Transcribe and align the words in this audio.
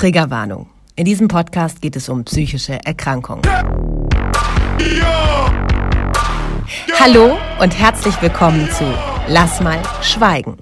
Triggerwarnung. 0.00 0.66
In 0.96 1.04
diesem 1.04 1.28
Podcast 1.28 1.82
geht 1.82 1.94
es 1.94 2.08
um 2.08 2.24
psychische 2.24 2.78
Erkrankungen. 2.86 3.42
Hallo 6.98 7.36
und 7.60 7.78
herzlich 7.78 8.14
willkommen 8.22 8.66
zu 8.70 8.84
Lass 9.28 9.60
mal 9.60 9.78
schweigen. 10.00 10.56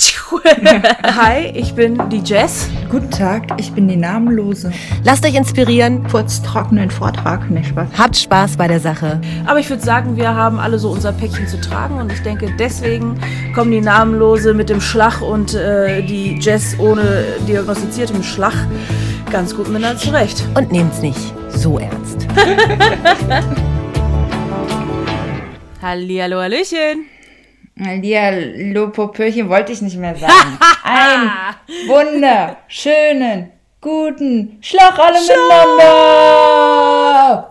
Hi, 1.02 1.50
ich 1.54 1.74
bin 1.74 2.08
die 2.08 2.22
Jess. 2.24 2.70
Guten 2.90 3.10
Tag, 3.10 3.48
ich 3.58 3.70
bin 3.72 3.86
die 3.86 3.96
Namenlose. 3.96 4.72
Lasst 5.04 5.26
euch 5.26 5.34
inspirieren, 5.34 6.04
Kurz 6.10 6.40
trockenen 6.42 6.90
Vortrag, 6.90 7.50
nicht 7.50 7.68
Spaß. 7.68 7.88
habt 7.98 8.16
Spaß 8.16 8.56
bei 8.56 8.66
der 8.66 8.80
Sache. 8.80 9.20
Aber 9.46 9.58
ich 9.58 9.68
würde 9.68 9.82
sagen, 9.82 10.16
wir 10.16 10.34
haben 10.34 10.58
alle 10.58 10.78
so 10.78 10.88
unser 10.90 11.12
Päckchen 11.12 11.46
zu 11.46 11.60
tragen 11.60 11.96
und 11.96 12.10
ich 12.10 12.22
denke, 12.22 12.50
deswegen 12.58 13.20
kommen 13.54 13.72
die 13.72 13.82
Namenlose 13.82 14.54
mit 14.54 14.70
dem 14.70 14.80
Schlag 14.80 15.20
und 15.20 15.52
äh, 15.54 16.00
die 16.02 16.38
Jess 16.40 16.78
ohne 16.78 17.24
diagnostiziertem 17.46 18.22
Schlag 18.22 18.54
ganz 19.30 19.54
gut 19.54 19.68
miteinander 19.68 19.98
zurecht. 19.98 20.42
Und 20.54 20.72
nehmt's 20.72 21.02
nicht 21.02 21.20
so 21.50 21.78
ernst. 21.78 22.26
Hallihallo, 25.82 26.40
Hallöchen. 26.40 27.09
Hallihallo, 27.82 28.90
Popöchen 28.90 29.48
wollte 29.48 29.72
ich 29.72 29.80
nicht 29.80 29.96
mehr 29.96 30.14
sagen. 30.14 30.58
Ein 30.84 31.30
wunderschönen, 31.88 33.52
guten 33.80 34.58
Schlag 34.60 34.98
alle 34.98 35.18
miteinander! 35.18 37.50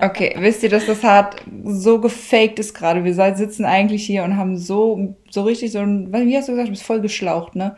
Okay, 0.00 0.34
wisst 0.38 0.64
ihr, 0.64 0.68
dass 0.68 0.86
das 0.86 1.04
hart 1.04 1.36
so 1.64 2.00
gefaked 2.00 2.58
ist 2.58 2.74
gerade? 2.74 3.04
Wir 3.04 3.14
sitzen 3.36 3.64
eigentlich 3.64 4.04
hier 4.04 4.24
und 4.24 4.36
haben 4.36 4.58
so, 4.58 5.14
so 5.30 5.44
richtig 5.44 5.70
so 5.70 5.78
ein, 5.78 6.12
wie 6.12 6.36
hast 6.36 6.48
du 6.48 6.52
gesagt, 6.52 6.68
du 6.68 6.72
bist 6.72 6.82
voll 6.82 7.00
geschlaucht, 7.00 7.54
ne? 7.54 7.76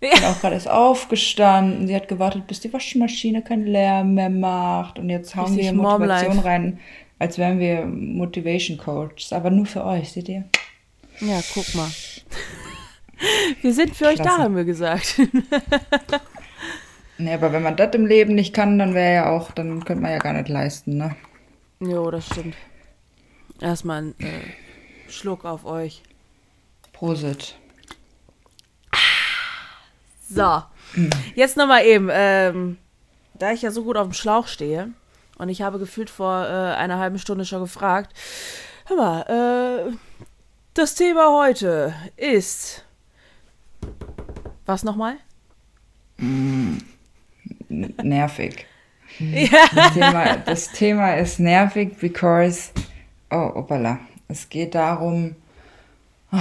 Ich 0.00 0.10
bin 0.10 0.24
auch 0.24 0.40
gerade 0.40 0.54
erst 0.54 0.68
aufgestanden. 0.68 1.86
Sie 1.86 1.94
hat 1.94 2.08
gewartet, 2.08 2.48
bis 2.48 2.58
die 2.58 2.72
Waschmaschine 2.72 3.42
keinen 3.42 3.66
Lärm 3.66 4.14
mehr 4.14 4.30
macht. 4.30 4.98
Und 4.98 5.10
jetzt 5.10 5.36
hauen 5.36 5.54
Richtig 5.54 5.66
wir 5.66 5.74
Motivation 5.74 6.36
Mom-Life. 6.36 6.44
rein, 6.44 6.80
als 7.22 7.38
wären 7.38 7.60
wir 7.60 7.86
Motivation 7.86 8.76
Coaches. 8.76 9.32
Aber 9.32 9.48
nur 9.48 9.64
für 9.64 9.84
euch, 9.84 10.10
seht 10.10 10.28
ihr? 10.28 10.42
Ja, 11.20 11.40
guck 11.54 11.72
mal. 11.76 11.88
Wir 13.60 13.72
sind 13.72 13.94
für 13.94 14.06
euch 14.06 14.16
da, 14.16 14.24
Klasse. 14.24 14.42
haben 14.42 14.56
wir 14.56 14.64
gesagt. 14.64 15.20
Nee, 17.18 17.34
aber 17.34 17.52
wenn 17.52 17.62
man 17.62 17.76
das 17.76 17.94
im 17.94 18.06
Leben 18.06 18.34
nicht 18.34 18.52
kann, 18.52 18.80
dann 18.80 18.94
wäre 18.94 19.14
ja 19.14 19.30
auch, 19.30 19.52
dann 19.52 19.84
könnte 19.84 20.02
man 20.02 20.10
ja 20.10 20.18
gar 20.18 20.32
nicht 20.32 20.48
leisten, 20.48 20.96
ne? 20.96 21.14
jo, 21.78 22.10
das 22.10 22.26
stimmt. 22.26 22.56
Erstmal 23.60 24.02
ein 24.02 24.14
äh, 24.18 25.08
Schluck 25.08 25.44
auf 25.44 25.64
euch. 25.64 26.02
Prosit. 26.92 27.54
So, 30.28 30.62
jetzt 31.36 31.56
nochmal 31.56 31.84
eben, 31.84 32.08
ähm, 32.10 32.78
da 33.34 33.52
ich 33.52 33.62
ja 33.62 33.70
so 33.70 33.84
gut 33.84 33.96
auf 33.96 34.08
dem 34.08 34.14
Schlauch 34.14 34.48
stehe 34.48 34.92
und 35.42 35.48
ich 35.48 35.60
habe 35.60 35.80
gefühlt 35.80 36.08
vor 36.08 36.46
äh, 36.46 36.76
einer 36.76 37.00
halben 37.00 37.18
Stunde 37.18 37.44
schon 37.44 37.62
gefragt, 37.62 38.14
hör 38.86 38.96
mal, 38.96 39.88
äh, 39.90 39.92
das 40.74 40.94
Thema 40.94 41.36
heute 41.36 41.92
ist, 42.16 42.84
was 44.66 44.84
nochmal? 44.84 45.16
N 46.18 46.80
nervig. 47.68 48.66
Das, 49.74 49.92
Thema, 49.92 50.36
das 50.36 50.72
Thema 50.72 51.14
ist 51.14 51.40
nervig, 51.40 51.98
because, 51.98 52.70
oh, 53.30 53.50
opala. 53.56 53.98
Es 54.28 54.48
geht 54.48 54.76
darum, 54.76 55.34
oh, 56.30 56.38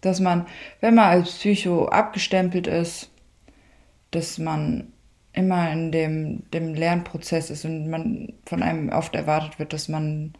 dass 0.00 0.18
man, 0.18 0.46
wenn 0.80 0.94
man 0.94 1.10
als 1.10 1.32
Psycho 1.32 1.88
abgestempelt 1.88 2.66
ist, 2.66 3.10
dass 4.12 4.38
man 4.38 4.93
immer 5.34 5.70
in 5.72 5.92
dem, 5.92 6.42
dem 6.52 6.74
Lernprozess 6.74 7.50
ist 7.50 7.64
und 7.64 7.88
man 7.90 8.32
von 8.46 8.62
einem 8.62 8.90
oft 8.90 9.14
erwartet 9.14 9.58
wird, 9.58 9.72
dass 9.72 9.88
man 9.88 10.34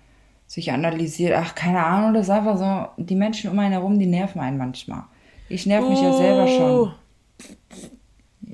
sich 0.46 0.70
analysiert. 0.72 1.34
Ach, 1.36 1.54
keine 1.54 1.84
Ahnung, 1.84 2.14
das 2.14 2.24
ist 2.26 2.30
einfach 2.30 2.56
so, 2.56 3.02
die 3.02 3.16
Menschen 3.16 3.50
um 3.50 3.58
einen 3.58 3.72
herum, 3.72 3.98
die 3.98 4.06
nerven 4.06 4.40
einen 4.40 4.58
manchmal. 4.58 5.04
Ich 5.48 5.66
nerv 5.66 5.88
mich 5.88 6.00
ja 6.00 6.12
selber 6.12 6.46
schon. 6.46 6.70
Oh, 6.72 6.90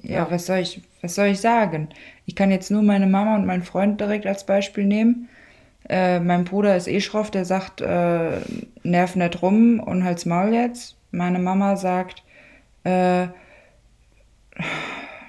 Ja, 0.02 0.30
was 0.30 0.46
soll 0.46 0.58
ich, 0.58 0.80
was 1.02 1.14
soll 1.14 1.26
ich 1.28 1.40
sagen? 1.40 1.88
Ich 2.26 2.34
kann 2.34 2.50
jetzt 2.50 2.70
nur 2.70 2.82
meine 2.82 3.06
Mama 3.06 3.36
und 3.36 3.46
meinen 3.46 3.62
Freund 3.62 4.00
direkt 4.00 4.26
als 4.26 4.44
Beispiel 4.46 4.84
nehmen. 4.84 5.28
Äh, 5.88 6.20
mein 6.20 6.44
Bruder 6.44 6.76
ist 6.76 6.88
eh 6.88 7.00
schroff, 7.00 7.30
der 7.30 7.44
sagt, 7.44 7.80
äh, 7.80 8.40
nerv 8.82 9.16
nicht 9.16 9.42
rum 9.42 9.80
und 9.80 10.04
halt's 10.04 10.26
Maul 10.26 10.54
jetzt. 10.54 10.96
Meine 11.10 11.38
Mama 11.38 11.76
sagt, 11.76 12.22
äh, 12.84 13.26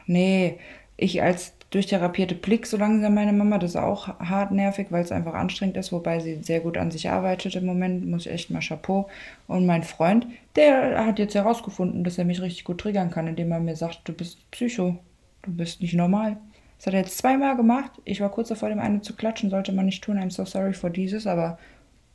nee, 0.06 0.60
ich 1.02 1.22
als 1.22 1.54
durchtherapierte 1.72 2.36
Blick 2.36 2.68
so 2.68 2.78
langsam 2.78 3.16
meine 3.16 3.34
Mama, 3.34 3.58
das 3.58 3.72
ist 3.72 3.78
auch 3.78 4.08
hart 4.20 4.52
nervig, 4.52 4.88
weil 4.92 5.04
es 5.04 5.12
einfach 5.12 5.34
anstrengend 5.34 5.78
ist, 5.78 5.92
wobei 5.92 6.20
sie 6.20 6.44
sehr 6.44 6.60
gut 6.60 6.78
an 6.78 6.92
sich 6.92 7.10
arbeitet 7.10 7.56
im 7.56 7.66
Moment, 7.66 8.08
muss 8.08 8.26
ich 8.26 8.32
echt 8.32 8.52
mal 8.52 8.62
Chapeau. 8.62 9.10
Und 9.48 9.66
mein 9.66 9.84
Freund, 9.84 10.28
der 10.56 11.06
hat 11.06 11.18
jetzt 11.18 11.34
herausgefunden, 11.34 12.04
dass 12.04 12.18
er 12.18 12.26
mich 12.26 12.42
richtig 12.42 12.66
gut 12.66 12.80
triggern 12.80 13.10
kann, 13.10 13.28
indem 13.28 13.52
er 13.52 13.60
mir 13.60 13.76
sagt, 13.76 14.02
du 14.04 14.14
bist 14.14 14.38
Psycho, 14.52 14.98
du 15.42 15.52
bist 15.52 15.82
nicht 15.82 15.94
normal. 15.94 16.38
Das 16.78 16.88
hat 16.88 16.94
er 16.94 17.02
jetzt 17.02 17.18
zweimal 17.18 17.56
gemacht. 17.56 17.92
Ich 18.06 18.22
war 18.22 18.30
kurz 18.30 18.50
davor, 18.50 18.70
dem 18.70 18.80
einen 18.80 19.02
zu 19.02 19.16
klatschen, 19.16 19.50
sollte 19.50 19.72
man 19.72 19.86
nicht 19.86 20.04
tun. 20.04 20.20
I'm 20.20 20.32
so 20.32 20.46
sorry 20.46 20.74
for 20.74 20.90
dieses, 20.90 21.26
aber 21.26 21.58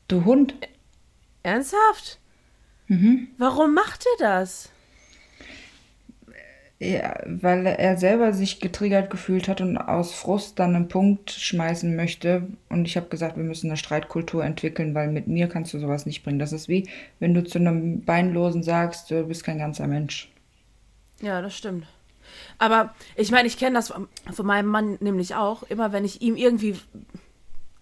du 0.09 0.25
Hund. 0.25 0.55
ernsthaft? 1.43 2.19
Mhm. 2.89 3.29
Warum 3.39 3.75
macht 3.75 4.05
ihr 4.05 4.25
das? 4.25 4.71
Ja, 6.78 7.19
weil 7.25 7.64
er 7.64 7.97
selber 7.97 8.34
sich 8.34 8.60
getriggert 8.60 9.09
gefühlt 9.09 9.48
hat 9.48 9.62
und 9.62 9.78
aus 9.78 10.12
Frust 10.12 10.59
dann 10.59 10.76
einen 10.76 10.88
Punkt 10.88 11.31
schmeißen 11.31 11.97
möchte. 11.97 12.48
Und 12.69 12.84
ich 12.84 12.98
habe 12.98 13.09
gesagt, 13.09 13.38
wir 13.38 13.44
müssen 13.44 13.70
eine 13.70 13.78
Streitkultur 13.78 14.44
entwickeln, 14.44 14.94
weil 14.94 15.10
mit 15.10 15.26
mir 15.26 15.48
kannst 15.48 15.72
du 15.72 15.78
sowas 15.78 16.04
nicht 16.04 16.22
bringen. 16.22 16.38
Das 16.38 16.53
ist 16.53 16.69
wie, 16.69 16.87
wenn 17.19 17.32
du 17.32 17.42
zu 17.42 17.59
einem 17.59 18.03
Beinlosen 18.03 18.62
sagst, 18.62 19.10
du 19.10 19.25
bist 19.25 19.42
kein 19.42 19.59
ganzer 19.59 19.87
Mensch. 19.87 20.31
Ja, 21.22 21.41
das 21.41 21.56
stimmt. 21.56 21.87
Aber 22.59 22.94
ich 23.14 23.31
meine, 23.31 23.48
ich 23.48 23.56
kenne 23.56 23.76
das 23.76 23.88
von 23.88 24.08
von 24.31 24.44
meinem 24.44 24.69
Mann 24.69 24.98
nämlich 25.00 25.34
auch. 25.34 25.62
Immer 25.62 25.93
wenn 25.93 26.04
ich 26.04 26.20
ihm 26.20 26.37
irgendwie 26.37 26.76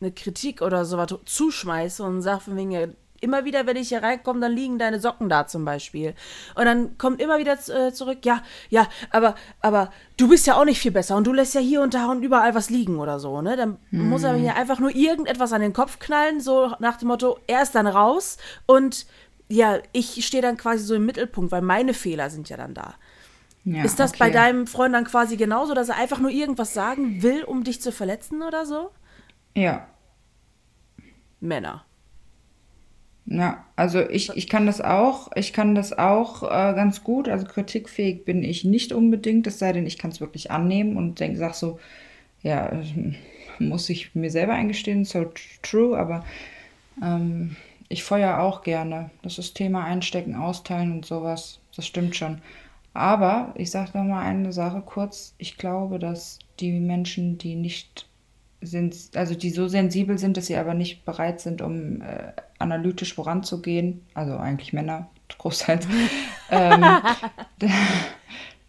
eine 0.00 0.12
Kritik 0.12 0.62
oder 0.62 0.84
sowas 0.84 1.12
zuschmeiße 1.24 2.02
und 2.04 2.22
sage 2.22 2.42
von 2.42 2.56
wegen, 2.56 2.94
immer 3.24 3.44
wieder, 3.44 3.66
wenn 3.66 3.76
ich 3.76 3.88
hier 3.88 4.02
reinkomme, 4.02 4.40
dann 4.40 4.52
liegen 4.52 4.78
deine 4.78 5.00
Socken 5.00 5.28
da 5.28 5.46
zum 5.46 5.64
Beispiel. 5.64 6.14
Und 6.54 6.64
dann 6.66 6.96
kommt 6.98 7.20
immer 7.20 7.38
wieder 7.38 7.54
äh, 7.68 7.92
zurück, 7.92 8.18
ja, 8.24 8.42
ja, 8.68 8.86
aber, 9.10 9.34
aber 9.60 9.90
du 10.16 10.28
bist 10.28 10.46
ja 10.46 10.54
auch 10.56 10.64
nicht 10.64 10.78
viel 10.80 10.92
besser 10.92 11.16
und 11.16 11.26
du 11.26 11.32
lässt 11.32 11.54
ja 11.54 11.60
hier 11.60 11.82
und 11.82 11.94
da 11.94 12.10
und 12.10 12.22
überall 12.22 12.54
was 12.54 12.70
liegen 12.70 13.00
oder 13.00 13.18
so, 13.18 13.42
ne? 13.42 13.56
Dann 13.56 13.78
muss 13.90 14.22
er 14.22 14.34
mir 14.34 14.54
einfach 14.54 14.78
nur 14.78 14.94
irgendetwas 14.94 15.52
an 15.52 15.60
den 15.60 15.72
Kopf 15.72 15.98
knallen, 15.98 16.40
so 16.40 16.74
nach 16.78 16.96
dem 16.98 17.08
Motto, 17.08 17.38
er 17.46 17.62
ist 17.62 17.74
dann 17.74 17.86
raus 17.86 18.36
und 18.66 19.06
ja, 19.48 19.78
ich 19.92 20.24
stehe 20.26 20.42
dann 20.42 20.56
quasi 20.56 20.84
so 20.84 20.94
im 20.94 21.06
Mittelpunkt, 21.06 21.52
weil 21.52 21.62
meine 21.62 21.94
Fehler 21.94 22.30
sind 22.30 22.48
ja 22.48 22.56
dann 22.56 22.74
da. 22.74 22.94
Ja, 23.64 23.82
Ist 23.82 23.98
das 23.98 24.12
bei 24.12 24.26
okay. 24.26 24.34
deinem 24.34 24.66
Freund 24.66 24.94
dann 24.94 25.04
quasi 25.04 25.36
genauso, 25.36 25.74
dass 25.74 25.88
er 25.88 25.96
einfach 25.96 26.18
nur 26.18 26.30
irgendwas 26.30 26.74
sagen 26.74 27.22
will, 27.22 27.44
um 27.44 27.64
dich 27.64 27.80
zu 27.80 27.92
verletzen 27.92 28.42
oder 28.42 28.66
so? 28.66 28.90
Ja. 29.54 29.86
Männer. 31.40 31.84
Ja, 33.26 33.64
also 33.74 34.00
ich, 34.00 34.30
ich 34.36 34.48
kann 34.48 34.66
das 34.66 34.82
auch, 34.82 35.30
ich 35.34 35.54
kann 35.54 35.74
das 35.74 35.96
auch 35.96 36.42
äh, 36.42 36.74
ganz 36.74 37.02
gut. 37.04 37.28
Also 37.28 37.46
kritikfähig 37.46 38.24
bin 38.24 38.42
ich 38.42 38.64
nicht 38.64 38.92
unbedingt, 38.92 39.46
es 39.46 39.58
sei 39.58 39.72
denn, 39.72 39.86
ich 39.86 39.96
kann 39.98 40.10
es 40.10 40.20
wirklich 40.20 40.50
annehmen 40.50 40.96
und 40.96 41.20
denk, 41.20 41.36
sag 41.38 41.54
so, 41.54 41.78
ja, 42.42 42.68
äh, 42.68 43.14
muss 43.58 43.88
ich 43.88 44.14
mir 44.14 44.30
selber 44.30 44.52
eingestehen, 44.54 45.04
so 45.04 45.26
true, 45.62 45.96
aber 45.96 46.24
ähm, 47.02 47.56
ich 47.88 48.04
feuer 48.04 48.40
auch 48.40 48.62
gerne. 48.62 49.10
Das 49.22 49.38
ist 49.38 49.54
Thema 49.54 49.84
Einstecken, 49.84 50.34
Austeilen 50.34 50.92
und 50.92 51.06
sowas, 51.06 51.60
das 51.74 51.86
stimmt 51.86 52.16
schon. 52.16 52.42
Aber 52.92 53.54
ich 53.56 53.70
sage 53.70 53.96
noch 53.98 54.04
mal 54.04 54.22
eine 54.22 54.52
Sache 54.52 54.82
kurz. 54.84 55.34
Ich 55.38 55.56
glaube, 55.56 55.98
dass 55.98 56.38
die 56.60 56.72
Menschen, 56.72 57.38
die 57.38 57.56
nicht 57.56 58.06
sind, 58.60 58.96
also 59.14 59.34
die 59.34 59.50
so 59.50 59.68
sensibel 59.68 60.18
sind, 60.18 60.36
dass 60.36 60.46
sie 60.46 60.56
aber 60.56 60.74
nicht 60.74 61.04
bereit 61.04 61.40
sind, 61.40 61.60
um 61.60 62.00
äh, 62.02 62.32
analytisch 62.64 63.14
voranzugehen, 63.14 64.02
also 64.14 64.36
eigentlich 64.36 64.72
Männer, 64.72 65.08
großteils, 65.38 65.86
ähm, 66.50 66.84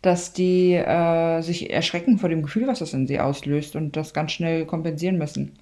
dass 0.01 0.33
die 0.33 0.74
äh, 0.74 1.42
sich 1.42 1.71
erschrecken 1.71 2.19
vor 2.19 2.30
dem 2.30 2.44
Gefühl, 2.44 2.68
was 2.68 2.80
das 2.80 2.94
in 2.94 3.07
sie 3.07 3.19
auslöst 3.19 3.75
und 3.75 3.95
das 3.95 4.13
ganz 4.13 4.31
schnell 4.31 4.65
kompensieren 4.65 5.18
müssen. 5.18 5.57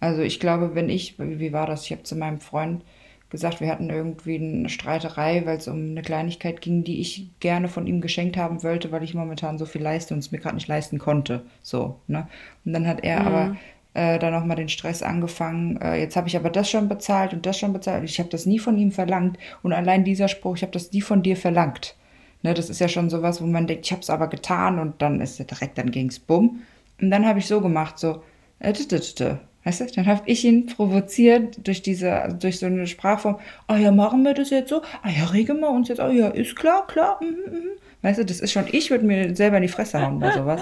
Also 0.00 0.22
ich 0.22 0.40
glaube, 0.40 0.74
wenn 0.74 0.88
ich, 0.88 1.18
wie 1.18 1.52
war 1.52 1.66
das? 1.66 1.84
Ich 1.84 1.92
habe 1.92 2.02
zu 2.02 2.16
meinem 2.16 2.40
Freund 2.40 2.82
gesagt, 3.30 3.60
wir 3.60 3.68
hatten 3.68 3.90
irgendwie 3.90 4.36
eine 4.36 4.68
Streiterei, 4.68 5.42
weil 5.44 5.56
es 5.56 5.66
um 5.66 5.90
eine 5.90 6.02
Kleinigkeit 6.02 6.60
ging, 6.60 6.84
die 6.84 7.00
ich 7.00 7.30
gerne 7.40 7.68
von 7.68 7.86
ihm 7.86 8.00
geschenkt 8.00 8.36
haben 8.36 8.62
wollte, 8.62 8.92
weil 8.92 9.02
ich 9.02 9.14
momentan 9.14 9.58
so 9.58 9.66
viel 9.66 9.82
leiste 9.82 10.14
und 10.14 10.20
es 10.20 10.30
mir 10.30 10.38
gerade 10.38 10.54
nicht 10.54 10.68
leisten 10.68 10.98
konnte. 10.98 11.42
So, 11.60 11.98
ne? 12.06 12.28
Und 12.64 12.74
dann 12.74 12.86
hat 12.86 13.02
er 13.02 13.26
aber 13.26 13.56
äh, 13.94 14.18
dann 14.18 14.32
nochmal 14.32 14.56
den 14.56 14.68
Stress 14.68 15.02
angefangen. 15.02 15.80
Äh, 15.80 16.00
jetzt 16.00 16.16
habe 16.16 16.28
ich 16.28 16.36
aber 16.36 16.50
das 16.50 16.68
schon 16.68 16.88
bezahlt 16.88 17.32
und 17.32 17.46
das 17.46 17.58
schon 17.58 17.72
bezahlt. 17.72 18.04
Ich 18.04 18.18
habe 18.18 18.28
das 18.28 18.44
nie 18.46 18.58
von 18.58 18.76
ihm 18.76 18.92
verlangt. 18.92 19.38
Und 19.62 19.72
allein 19.72 20.04
dieser 20.04 20.28
Spruch, 20.28 20.56
ich 20.56 20.62
habe 20.62 20.72
das 20.72 20.92
nie 20.92 21.00
von 21.00 21.22
dir 21.22 21.36
verlangt. 21.36 21.96
Ne, 22.42 22.52
das 22.52 22.68
ist 22.68 22.80
ja 22.80 22.88
schon 22.88 23.08
sowas, 23.08 23.40
wo 23.40 23.46
man 23.46 23.66
denkt, 23.66 23.86
ich 23.86 23.92
habe 23.92 24.02
es 24.02 24.10
aber 24.10 24.28
getan 24.28 24.78
und 24.78 25.00
dann 25.00 25.20
ist 25.22 25.40
er 25.40 25.46
direkt, 25.46 25.78
dann 25.78 25.90
ging's 25.90 26.18
bumm. 26.18 26.62
Und 27.00 27.10
dann 27.10 27.26
habe 27.26 27.38
ich 27.38 27.46
so 27.46 27.60
gemacht, 27.60 27.98
so, 27.98 28.22
äh, 28.58 28.72
t 28.72 28.82
-t 28.82 29.16
-t 29.16 29.38
weißt 29.64 29.80
du, 29.80 29.86
dann 29.86 30.06
habe 30.06 30.22
ich 30.26 30.44
ihn 30.44 30.66
provoziert 30.66 31.66
durch 31.66 31.82
diese, 31.82 32.12
also 32.12 32.36
durch 32.36 32.58
so 32.58 32.66
eine 32.66 32.86
Sprachform, 32.86 33.38
ah 33.66 33.76
ja, 33.76 33.90
machen 33.90 34.22
wir 34.22 34.34
das 34.34 34.50
jetzt 34.50 34.68
so, 34.68 34.82
ah 35.02 35.08
ja, 35.08 35.24
regeln 35.26 35.60
wir 35.60 35.70
uns 35.70 35.88
jetzt, 35.88 36.00
ah 36.00 36.10
ja, 36.10 36.28
ist 36.28 36.54
klar, 36.54 36.86
klar, 36.86 37.18
mm. 37.22 37.26
mm. 37.26 37.68
weißt 38.02 38.18
du, 38.18 38.24
das 38.26 38.40
ist 38.40 38.52
schon, 38.52 38.66
ich 38.70 38.90
würde 38.90 39.06
mir 39.06 39.34
selber 39.34 39.56
in 39.56 39.62
die 39.62 39.68
Fresse 39.68 40.00
hauen 40.00 40.18
bei 40.18 40.32
sowas. 40.32 40.60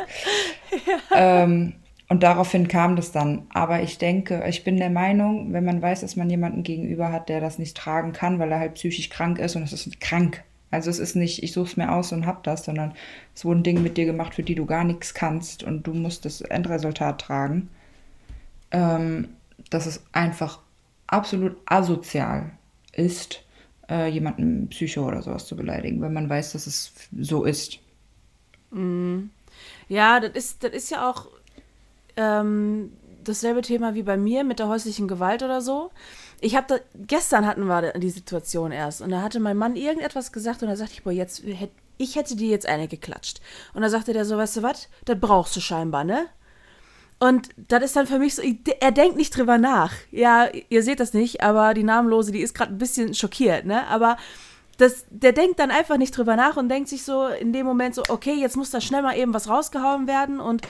ja. 1.11 1.43
ähm, 1.43 1.75
und 2.13 2.23
daraufhin 2.23 2.69
kam 2.69 2.95
das 2.95 3.11
dann. 3.11 3.47
Aber 3.55 3.83
ich 3.83 3.97
denke, 3.97 4.45
ich 4.47 4.65
bin 4.65 4.77
der 4.77 4.91
Meinung, 4.91 5.55
wenn 5.55 5.65
man 5.65 5.81
weiß, 5.81 6.03
dass 6.03 6.15
man 6.15 6.29
jemanden 6.29 6.63
gegenüber 6.63 7.11
hat, 7.11 7.31
der 7.31 7.41
das 7.41 7.59
nicht 7.59 7.75
tragen 7.75 8.13
kann, 8.13 8.39
weil 8.39 8.53
er 8.53 8.59
halt 8.59 8.75
psychisch 8.75 9.09
krank 9.09 9.39
ist 9.39 9.57
und 9.57 9.63
es 9.63 9.73
ist 9.73 9.99
krank. 9.99 10.45
Also 10.71 10.91
es 10.91 10.99
ist 10.99 11.17
nicht, 11.17 11.43
ich 11.43 11.53
suche 11.53 11.71
es 11.71 11.77
mir 11.79 11.91
aus 11.91 12.13
und 12.13 12.27
hab 12.27 12.43
das, 12.43 12.67
sondern 12.67 12.93
es 13.35 13.47
wurden 13.47 13.63
Dinge 13.63 13.81
mit 13.81 13.97
dir 13.97 14.05
gemacht, 14.05 14.35
für 14.35 14.43
die 14.43 14.55
du 14.55 14.67
gar 14.67 14.85
nichts 14.85 15.15
kannst 15.15 15.63
und 15.63 15.87
du 15.87 15.95
musst 15.95 16.27
das 16.27 16.43
Endresultat 16.43 17.19
tragen. 17.19 17.71
Ähm, 18.73 19.29
dass 19.71 19.87
es 19.87 20.03
einfach 20.13 20.59
absolut 21.07 21.57
asozial 21.65 22.51
ist, 22.93 23.43
äh, 23.89 24.09
jemanden 24.09 24.69
Psycho 24.69 25.09
oder 25.09 25.23
sowas 25.23 25.47
zu 25.47 25.57
beleidigen, 25.57 26.03
wenn 26.03 26.13
man 26.13 26.29
weiß, 26.29 26.53
dass 26.53 26.67
es 26.67 26.93
so 27.19 27.45
ist. 27.45 27.79
Mm. 28.71 29.31
Ja, 29.89 30.21
das 30.21 30.33
ist, 30.33 30.63
das 30.63 30.73
ist 30.73 30.91
ja 30.91 31.09
auch 31.09 31.29
ähm, 32.17 32.93
dasselbe 33.25 33.63
Thema 33.63 33.95
wie 33.95 34.03
bei 34.03 34.17
mir 34.17 34.45
mit 34.45 34.59
der 34.59 34.69
häuslichen 34.69 35.09
Gewalt 35.09 35.43
oder 35.43 35.61
so. 35.61 35.91
Ich 36.41 36.57
habe 36.57 36.81
gestern 36.95 37.47
hatten 37.47 37.67
wir 37.67 37.93
die 37.93 38.11
Situation 38.11 38.73
erst 38.73 39.01
und 39.01 39.11
da 39.11 39.23
hatte 39.23 39.39
mein 39.39 39.57
Mann 39.57 39.77
irgendetwas 39.77 40.33
gesagt 40.33 40.63
und 40.63 40.69
da 40.69 40.77
sagte 40.77 40.95
ich, 40.95 41.05
boah, 41.05 41.13
jetzt 41.13 41.43
hätte 41.45 41.73
ich 41.99 42.17
hätte 42.17 42.35
dir 42.37 42.49
jetzt 42.49 42.67
eine 42.67 42.89
geklatscht. 42.89 43.41
Und 43.75 43.83
da 43.83 43.89
sagte 43.89 44.13
der 44.13 44.25
so, 44.25 44.37
weißt 44.37 44.57
du 44.57 44.63
was, 44.63 44.89
das 45.05 45.21
brauchst 45.21 45.55
du 45.55 45.61
scheinbar, 45.61 46.05
ne? 46.05 46.27
Und 47.21 47.51
das 47.57 47.85
ist 47.85 47.95
dann 47.95 48.09
für 48.09 48.19
mich 48.19 48.35
so, 48.35 48.43
er 48.81 48.91
denkt 48.91 49.17
nicht 49.17 49.37
drüber 49.37 49.57
nach. 49.57 49.93
Ja, 50.11 50.49
ihr 50.69 50.83
seht 50.83 50.99
das 50.99 51.13
nicht, 51.13 51.41
aber 51.41 51.73
die 51.73 51.85
Namenlose, 51.85 52.33
die 52.33 52.41
ist 52.41 52.55
gerade 52.55 52.73
ein 52.73 52.79
bisschen 52.79 53.15
schockiert, 53.15 53.65
ne? 53.65 53.87
Aber 53.87 54.17
das, 54.79 55.05
der 55.11 55.33
denkt 55.33 55.59
dann 55.59 55.71
einfach 55.71 55.97
nicht 55.97 56.17
drüber 56.17 56.37
nach 56.37 56.57
und 56.57 56.69
denkt 56.69 56.89
sich 56.89 57.05
so 57.05 57.27
in 57.27 57.53
dem 57.53 57.67
Moment 57.67 57.95
so, 57.95 58.03
okay, 58.09 58.35
jetzt 58.35 58.57
muss 58.57 58.71
da 58.71 58.81
schnell 58.81 59.03
mal 59.03 59.17
eben 59.17 59.35
was 59.35 59.49
rausgehauen 59.49 60.07
werden. 60.07 60.41
Und 60.41 60.63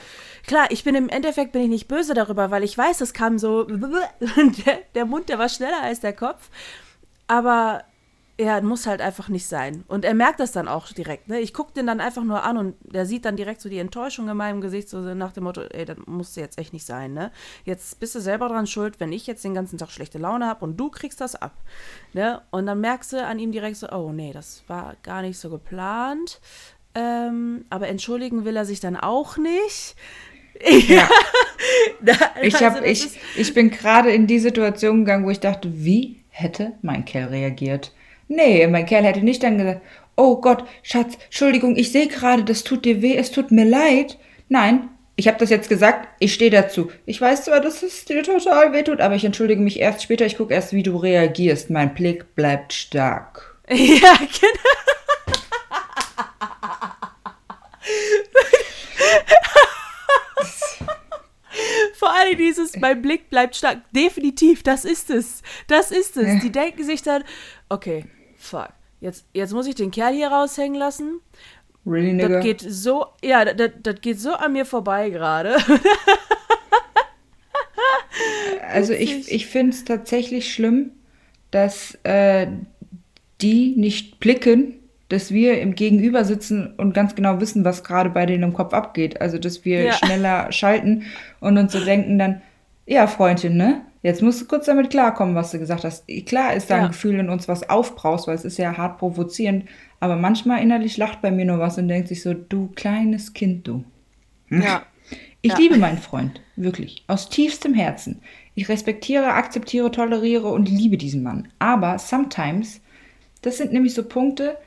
klar, 0.45 0.67
ich 0.69 0.83
bin 0.83 0.95
im 0.95 1.09
Endeffekt 1.09 1.51
bin 1.51 1.61
ich 1.61 1.69
nicht 1.69 1.87
böse 1.87 2.13
darüber, 2.13 2.51
weil 2.51 2.63
ich 2.63 2.77
weiß, 2.77 3.01
es 3.01 3.13
kam 3.13 3.39
so, 3.39 3.63
der, 4.25 4.79
der 4.93 5.05
Mund, 5.05 5.29
der 5.29 5.39
war 5.39 5.49
schneller 5.49 5.81
als 5.81 6.01
der 6.01 6.13
Kopf. 6.13 6.49
Aber 7.27 7.83
ja, 8.39 8.59
muss 8.61 8.87
halt 8.87 8.99
einfach 8.99 9.29
nicht 9.29 9.45
sein. 9.45 9.83
Und 9.87 10.05
er 10.05 10.15
merkt 10.15 10.39
das 10.39 10.51
dann 10.51 10.67
auch 10.67 10.91
direkt. 10.91 11.27
Ne? 11.27 11.39
Ich 11.39 11.53
gucke 11.53 11.73
den 11.73 11.85
dann 11.85 11.99
einfach 11.99 12.23
nur 12.23 12.43
an 12.43 12.57
und 12.57 12.75
der 12.81 13.05
sieht 13.05 13.25
dann 13.25 13.35
direkt 13.35 13.61
so 13.61 13.69
die 13.69 13.77
Enttäuschung 13.77 14.27
in 14.27 14.35
meinem 14.35 14.59
Gesicht, 14.59 14.89
so 14.89 15.01
nach 15.13 15.33
dem 15.33 15.43
Motto, 15.43 15.61
ey, 15.61 15.85
das 15.85 15.97
musste 16.07 16.41
jetzt 16.41 16.57
echt 16.57 16.73
nicht 16.73 16.85
sein. 16.85 17.13
Ne? 17.13 17.31
Jetzt 17.63 17.99
bist 17.99 18.15
du 18.15 18.19
selber 18.19 18.49
dran 18.49 18.65
schuld, 18.65 18.99
wenn 18.99 19.11
ich 19.11 19.27
jetzt 19.27 19.43
den 19.43 19.53
ganzen 19.53 19.77
Tag 19.77 19.91
schlechte 19.91 20.17
Laune 20.17 20.47
habe 20.47 20.65
und 20.65 20.77
du 20.77 20.89
kriegst 20.89 21.21
das 21.21 21.35
ab. 21.35 21.53
Ne? 22.13 22.41
Und 22.49 22.65
dann 22.65 22.81
merkst 22.81 23.13
du 23.13 23.23
an 23.23 23.37
ihm 23.37 23.51
direkt 23.51 23.77
so, 23.77 23.89
oh 23.91 24.11
nee, 24.11 24.33
das 24.33 24.63
war 24.67 24.95
gar 25.03 25.21
nicht 25.21 25.37
so 25.37 25.51
geplant. 25.51 26.41
Ähm, 26.95 27.65
aber 27.69 27.87
entschuldigen 27.87 28.45
will 28.45 28.55
er 28.55 28.65
sich 28.65 28.79
dann 28.79 28.97
auch 28.97 29.37
nicht. 29.37 29.95
Ja. 30.87 31.09
ich, 32.41 32.53
hab, 32.55 32.75
also 32.75 32.85
ich, 32.85 33.19
ich 33.35 33.53
bin 33.55 33.71
gerade 33.71 34.11
in 34.11 34.27
die 34.27 34.37
Situation 34.37 34.99
gegangen, 34.99 35.25
wo 35.25 35.31
ich 35.31 35.39
dachte, 35.39 35.69
wie 35.73 36.23
hätte 36.29 36.73
mein 36.83 37.05
Kerl 37.05 37.29
reagiert? 37.29 37.91
Nee, 38.35 38.65
mein 38.67 38.87
Kerl 38.87 39.03
hätte 39.03 39.21
nicht 39.21 39.43
dann 39.43 39.59
gesagt, 39.59 39.81
oh 40.15 40.41
Gott, 40.41 40.63
Schatz, 40.81 41.17
Entschuldigung, 41.25 41.75
ich 41.75 41.91
sehe 41.91 42.07
gerade, 42.07 42.43
das 42.43 42.63
tut 42.63 42.83
dir 42.83 43.01
weh, 43.03 43.15
es 43.15 43.29
tut 43.31 43.51
mir 43.51 43.65
leid. 43.65 44.17
Nein, 44.49 44.89
ich 45.15 45.27
habe 45.27 45.37
das 45.37 45.51
jetzt 45.51 45.69
gesagt, 45.69 46.07
ich 46.19 46.33
stehe 46.33 46.49
dazu. 46.49 46.89
Ich 47.05 47.21
weiß 47.21 47.45
zwar, 47.45 47.59
dass 47.59 47.83
es 47.83 48.05
dir 48.05 48.23
total 48.23 48.73
weh 48.73 48.81
tut, 48.81 49.01
aber 49.01 49.13
ich 49.13 49.23
entschuldige 49.23 49.61
mich 49.61 49.79
erst 49.79 50.01
später, 50.01 50.25
ich 50.25 50.37
gucke 50.37 50.53
erst, 50.53 50.73
wie 50.73 50.81
du 50.81 50.97
reagierst. 50.97 51.69
Mein 51.69 51.93
Blick 51.93 52.35
bleibt 52.35 52.73
stark. 52.73 53.51
Ja, 53.69 54.17
genau. 54.17 54.73
Vor 61.93 62.13
allem 62.13 62.37
dieses, 62.37 62.75
mein 62.77 63.01
Blick 63.01 63.29
bleibt 63.29 63.55
stark. 63.55 63.79
Definitiv, 63.91 64.63
das 64.63 64.83
ist 64.83 65.09
es. 65.09 65.43
Das 65.67 65.91
ist 65.91 66.17
es. 66.17 66.41
Die 66.41 66.51
denken 66.51 66.83
sich 66.83 67.01
dann, 67.01 67.23
okay, 67.69 68.05
fuck. 68.43 68.69
Jetzt, 68.99 69.25
jetzt 69.33 69.53
muss 69.53 69.67
ich 69.67 69.75
den 69.75 69.91
Kerl 69.91 70.13
hier 70.13 70.29
raushängen 70.29 70.79
lassen. 70.79 71.19
Really, 71.85 72.13
nigga? 72.13 72.35
Das 72.35 72.43
geht 72.43 72.61
so, 72.61 73.07
ja, 73.23 73.45
das, 73.45 73.71
das 73.81 74.01
geht 74.01 74.19
so 74.19 74.33
an 74.33 74.53
mir 74.53 74.65
vorbei 74.65 75.09
gerade. 75.09 75.57
also 78.71 78.93
ich, 78.93 79.31
ich 79.31 79.47
finde 79.47 79.73
es 79.73 79.83
tatsächlich 79.83 80.53
schlimm, 80.53 80.91
dass 81.51 81.97
äh, 82.03 82.47
die 83.41 83.73
nicht 83.75 84.19
blicken, 84.19 84.75
dass 85.09 85.31
wir 85.31 85.59
im 85.59 85.75
Gegenüber 85.75 86.23
sitzen 86.23 86.73
und 86.77 86.93
ganz 86.93 87.13
genau 87.13 87.41
wissen, 87.41 87.65
was 87.65 87.83
gerade 87.83 88.09
bei 88.09 88.25
denen 88.25 88.43
im 88.43 88.53
Kopf 88.53 88.73
abgeht. 88.73 89.19
Also 89.19 89.37
dass 89.37 89.65
wir 89.65 89.83
ja. 89.83 89.93
schneller 89.93 90.51
schalten 90.51 91.03
und 91.41 91.57
uns 91.57 91.73
so 91.73 91.83
denken 91.83 92.17
dann, 92.17 92.41
ja, 92.85 93.07
Freundin, 93.07 93.57
ne? 93.57 93.81
Jetzt 94.03 94.21
musst 94.21 94.41
du 94.41 94.45
kurz 94.45 94.65
damit 94.65 94.89
klarkommen, 94.89 95.33
was 95.33 95.51
du 95.51 95.59
gesagt 95.59 95.85
hast. 95.85 96.05
Klar 96.25 96.53
ist 96.53 96.69
da 96.69 96.75
ein 96.75 96.87
Gefühl 96.89 97.19
in 97.19 97.29
uns, 97.29 97.47
was 97.47 97.69
aufbraust, 97.69 98.27
weil 98.27 98.35
es 98.35 98.43
ist 98.43 98.57
ja 98.57 98.77
hart 98.77 98.99
provozierend. 98.99 99.65
Aber 100.01 100.17
manchmal 100.17 100.61
innerlich 100.61 100.97
lacht 100.97 101.21
bei 101.21 101.31
mir 101.31 101.45
nur 101.45 101.59
was 101.59 101.77
und 101.77 101.87
denkt 101.87 102.09
sich 102.09 102.21
so, 102.21 102.33
du 102.33 102.67
kleines 102.75 103.31
Kind, 103.31 103.65
du. 103.65 103.85
Ja. 104.49 104.83
Ich 105.41 105.53
ja. 105.53 105.57
liebe 105.57 105.77
meinen 105.77 105.97
Freund, 105.97 106.41
wirklich, 106.57 107.03
aus 107.07 107.29
tiefstem 107.29 107.73
Herzen. 107.73 108.21
Ich 108.55 108.69
respektiere, 108.69 109.33
akzeptiere, 109.33 109.89
toleriere 109.89 110.49
und 110.49 110.69
liebe 110.69 110.97
diesen 110.97 111.23
Mann. 111.23 111.47
Aber 111.59 111.97
sometimes, 111.97 112.81
das 113.41 113.57
sind 113.57 113.71
nämlich 113.71 113.93
so 113.93 114.03
Punkte, 114.03 114.57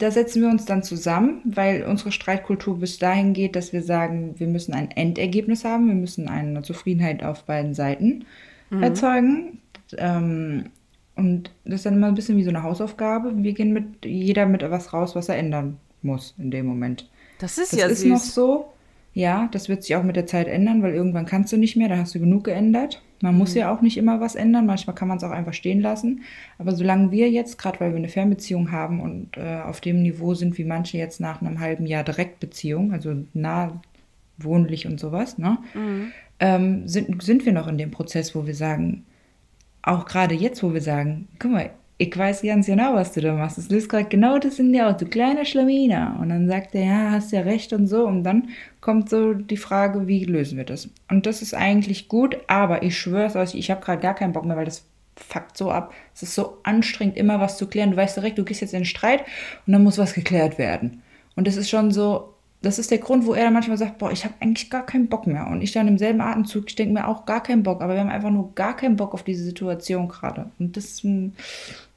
da 0.00 0.10
setzen 0.10 0.42
wir 0.42 0.48
uns 0.48 0.64
dann 0.64 0.82
zusammen, 0.82 1.42
weil 1.44 1.84
unsere 1.84 2.10
Streitkultur 2.10 2.78
bis 2.80 2.98
dahin 2.98 3.34
geht, 3.34 3.54
dass 3.54 3.72
wir 3.72 3.82
sagen, 3.82 4.34
wir 4.38 4.46
müssen 4.46 4.72
ein 4.72 4.90
Endergebnis 4.90 5.64
haben, 5.64 5.88
wir 5.88 5.94
müssen 5.94 6.28
eine 6.28 6.62
Zufriedenheit 6.62 7.22
auf 7.22 7.44
beiden 7.44 7.74
Seiten 7.74 8.24
mhm. 8.70 8.82
erzeugen. 8.82 9.60
Ähm, 9.98 10.70
und 11.16 11.50
das 11.64 11.76
ist 11.76 11.86
dann 11.86 11.96
immer 11.96 12.06
ein 12.06 12.14
bisschen 12.14 12.38
wie 12.38 12.44
so 12.44 12.48
eine 12.48 12.62
Hausaufgabe. 12.62 13.32
Wir 13.36 13.52
gehen 13.52 13.72
mit 13.72 14.06
jeder 14.06 14.46
mit 14.46 14.62
etwas 14.62 14.92
raus, 14.94 15.14
was 15.14 15.28
er 15.28 15.36
ändern 15.36 15.76
muss 16.00 16.34
in 16.38 16.50
dem 16.50 16.64
Moment. 16.64 17.08
Das 17.38 17.58
ist 17.58 17.72
das 17.72 17.80
ja 17.80 17.86
ist 17.86 18.00
süß. 18.00 18.08
noch 18.08 18.18
so. 18.18 18.72
Ja, 19.12 19.48
das 19.50 19.68
wird 19.68 19.82
sich 19.82 19.96
auch 19.96 20.04
mit 20.04 20.16
der 20.16 20.26
Zeit 20.26 20.46
ändern, 20.46 20.82
weil 20.82 20.94
irgendwann 20.94 21.26
kannst 21.26 21.52
du 21.52 21.56
nicht 21.56 21.76
mehr, 21.76 21.88
da 21.88 21.96
hast 21.96 22.14
du 22.14 22.20
genug 22.20 22.44
geändert. 22.44 23.02
Man 23.22 23.36
muss 23.36 23.52
mhm. 23.54 23.60
ja 23.60 23.74
auch 23.74 23.80
nicht 23.82 23.96
immer 23.96 24.20
was 24.20 24.34
ändern, 24.34 24.66
manchmal 24.66 24.94
kann 24.94 25.08
man 25.08 25.18
es 25.18 25.24
auch 25.24 25.30
einfach 25.30 25.52
stehen 25.52 25.80
lasen. 25.80 26.22
Aber 26.58 26.74
solange 26.74 27.10
wir 27.10 27.28
jetzt, 27.28 27.58
gerade 27.58 27.80
weil 27.80 27.90
wir 27.90 27.98
eine 27.98 28.08
Fernbeziehung 28.08 28.70
haben 28.70 29.00
und 29.00 29.36
äh, 29.36 29.60
auf 29.62 29.80
dem 29.80 30.02
Niveau 30.02 30.34
sind, 30.34 30.58
wie 30.58 30.64
manche 30.64 30.96
jetzt 30.96 31.20
nach 31.20 31.42
einem 31.42 31.58
halben 31.58 31.86
Jahr 31.86 32.04
Direktbeziehung, 32.04 32.92
also 32.92 33.14
nah 33.34 33.80
wohnlich 34.38 34.86
und 34.86 35.00
sowas, 35.00 35.38
ne, 35.38 35.58
mhm. 35.74 36.12
ähm, 36.38 36.88
sind, 36.88 37.22
sind 37.22 37.44
wir 37.44 37.52
noch 37.52 37.66
in 37.66 37.78
dem 37.78 37.90
Prozess, 37.90 38.34
wo 38.34 38.46
wir 38.46 38.54
sagen, 38.54 39.04
auch 39.82 40.06
gerade 40.06 40.34
jetzt, 40.34 40.62
wo 40.62 40.72
wir 40.72 40.82
sagen, 40.82 41.28
guck 41.38 41.50
mal, 41.50 41.70
ich 42.00 42.16
weiß 42.16 42.40
ganz 42.40 42.64
genau, 42.64 42.94
was 42.94 43.12
du 43.12 43.20
da 43.20 43.34
machst. 43.34 43.58
Es 43.58 43.68
löst 43.68 43.90
gerade 43.90 44.06
genau 44.06 44.38
das 44.38 44.58
in 44.58 44.72
dir 44.72 44.88
aus, 44.88 44.96
du 44.96 45.04
kleiner 45.04 45.44
Schlaminer. 45.44 46.16
Und 46.18 46.30
dann 46.30 46.48
sagt 46.48 46.74
er, 46.74 46.84
ja, 46.84 47.10
hast 47.10 47.30
ja 47.30 47.42
recht 47.42 47.74
und 47.74 47.88
so. 47.88 48.06
Und 48.06 48.24
dann 48.24 48.48
kommt 48.80 49.10
so 49.10 49.34
die 49.34 49.58
Frage, 49.58 50.06
wie 50.06 50.24
lösen 50.24 50.56
wir 50.56 50.64
das? 50.64 50.88
Und 51.10 51.26
das 51.26 51.42
ist 51.42 51.52
eigentlich 51.52 52.08
gut, 52.08 52.38
aber 52.46 52.82
ich 52.82 52.98
schwöre 52.98 53.38
euch, 53.38 53.54
ich 53.54 53.70
habe 53.70 53.84
gerade 53.84 54.00
gar 54.00 54.14
keinen 54.14 54.32
Bock 54.32 54.46
mehr, 54.46 54.56
weil 54.56 54.64
das 54.64 54.86
fuckt 55.14 55.58
so 55.58 55.70
ab. 55.70 55.92
Es 56.14 56.22
ist 56.22 56.34
so 56.34 56.56
anstrengend, 56.62 57.18
immer 57.18 57.38
was 57.38 57.58
zu 57.58 57.66
klären. 57.66 57.90
Du 57.90 57.98
weißt 57.98 58.16
direkt, 58.16 58.38
du 58.38 58.44
gehst 58.44 58.62
jetzt 58.62 58.72
in 58.72 58.80
den 58.80 58.86
Streit 58.86 59.20
und 59.66 59.74
dann 59.74 59.84
muss 59.84 59.98
was 59.98 60.14
geklärt 60.14 60.56
werden. 60.56 61.02
Und 61.36 61.46
das 61.46 61.56
ist 61.56 61.68
schon 61.68 61.90
so, 61.90 62.32
das 62.62 62.78
ist 62.78 62.90
der 62.90 62.98
Grund, 62.98 63.26
wo 63.26 63.34
er 63.34 63.44
dann 63.44 63.52
manchmal 63.52 63.76
sagt, 63.76 63.98
boah, 63.98 64.10
ich 64.10 64.24
habe 64.24 64.34
eigentlich 64.40 64.70
gar 64.70 64.86
keinen 64.86 65.08
Bock 65.08 65.26
mehr. 65.26 65.48
Und 65.48 65.60
ich 65.60 65.72
dann 65.72 65.86
im 65.86 65.98
selben 65.98 66.22
Atemzug, 66.22 66.64
ich 66.68 66.76
denke 66.76 66.94
mir 66.94 67.08
auch 67.08 67.26
gar 67.26 67.42
keinen 67.42 67.62
Bock, 67.62 67.82
aber 67.82 67.92
wir 67.92 68.00
haben 68.00 68.08
einfach 68.08 68.30
nur 68.30 68.54
gar 68.54 68.74
keinen 68.74 68.96
Bock 68.96 69.12
auf 69.12 69.22
diese 69.22 69.44
Situation 69.44 70.08
gerade. 70.08 70.50
Und 70.58 70.78
das, 70.78 71.04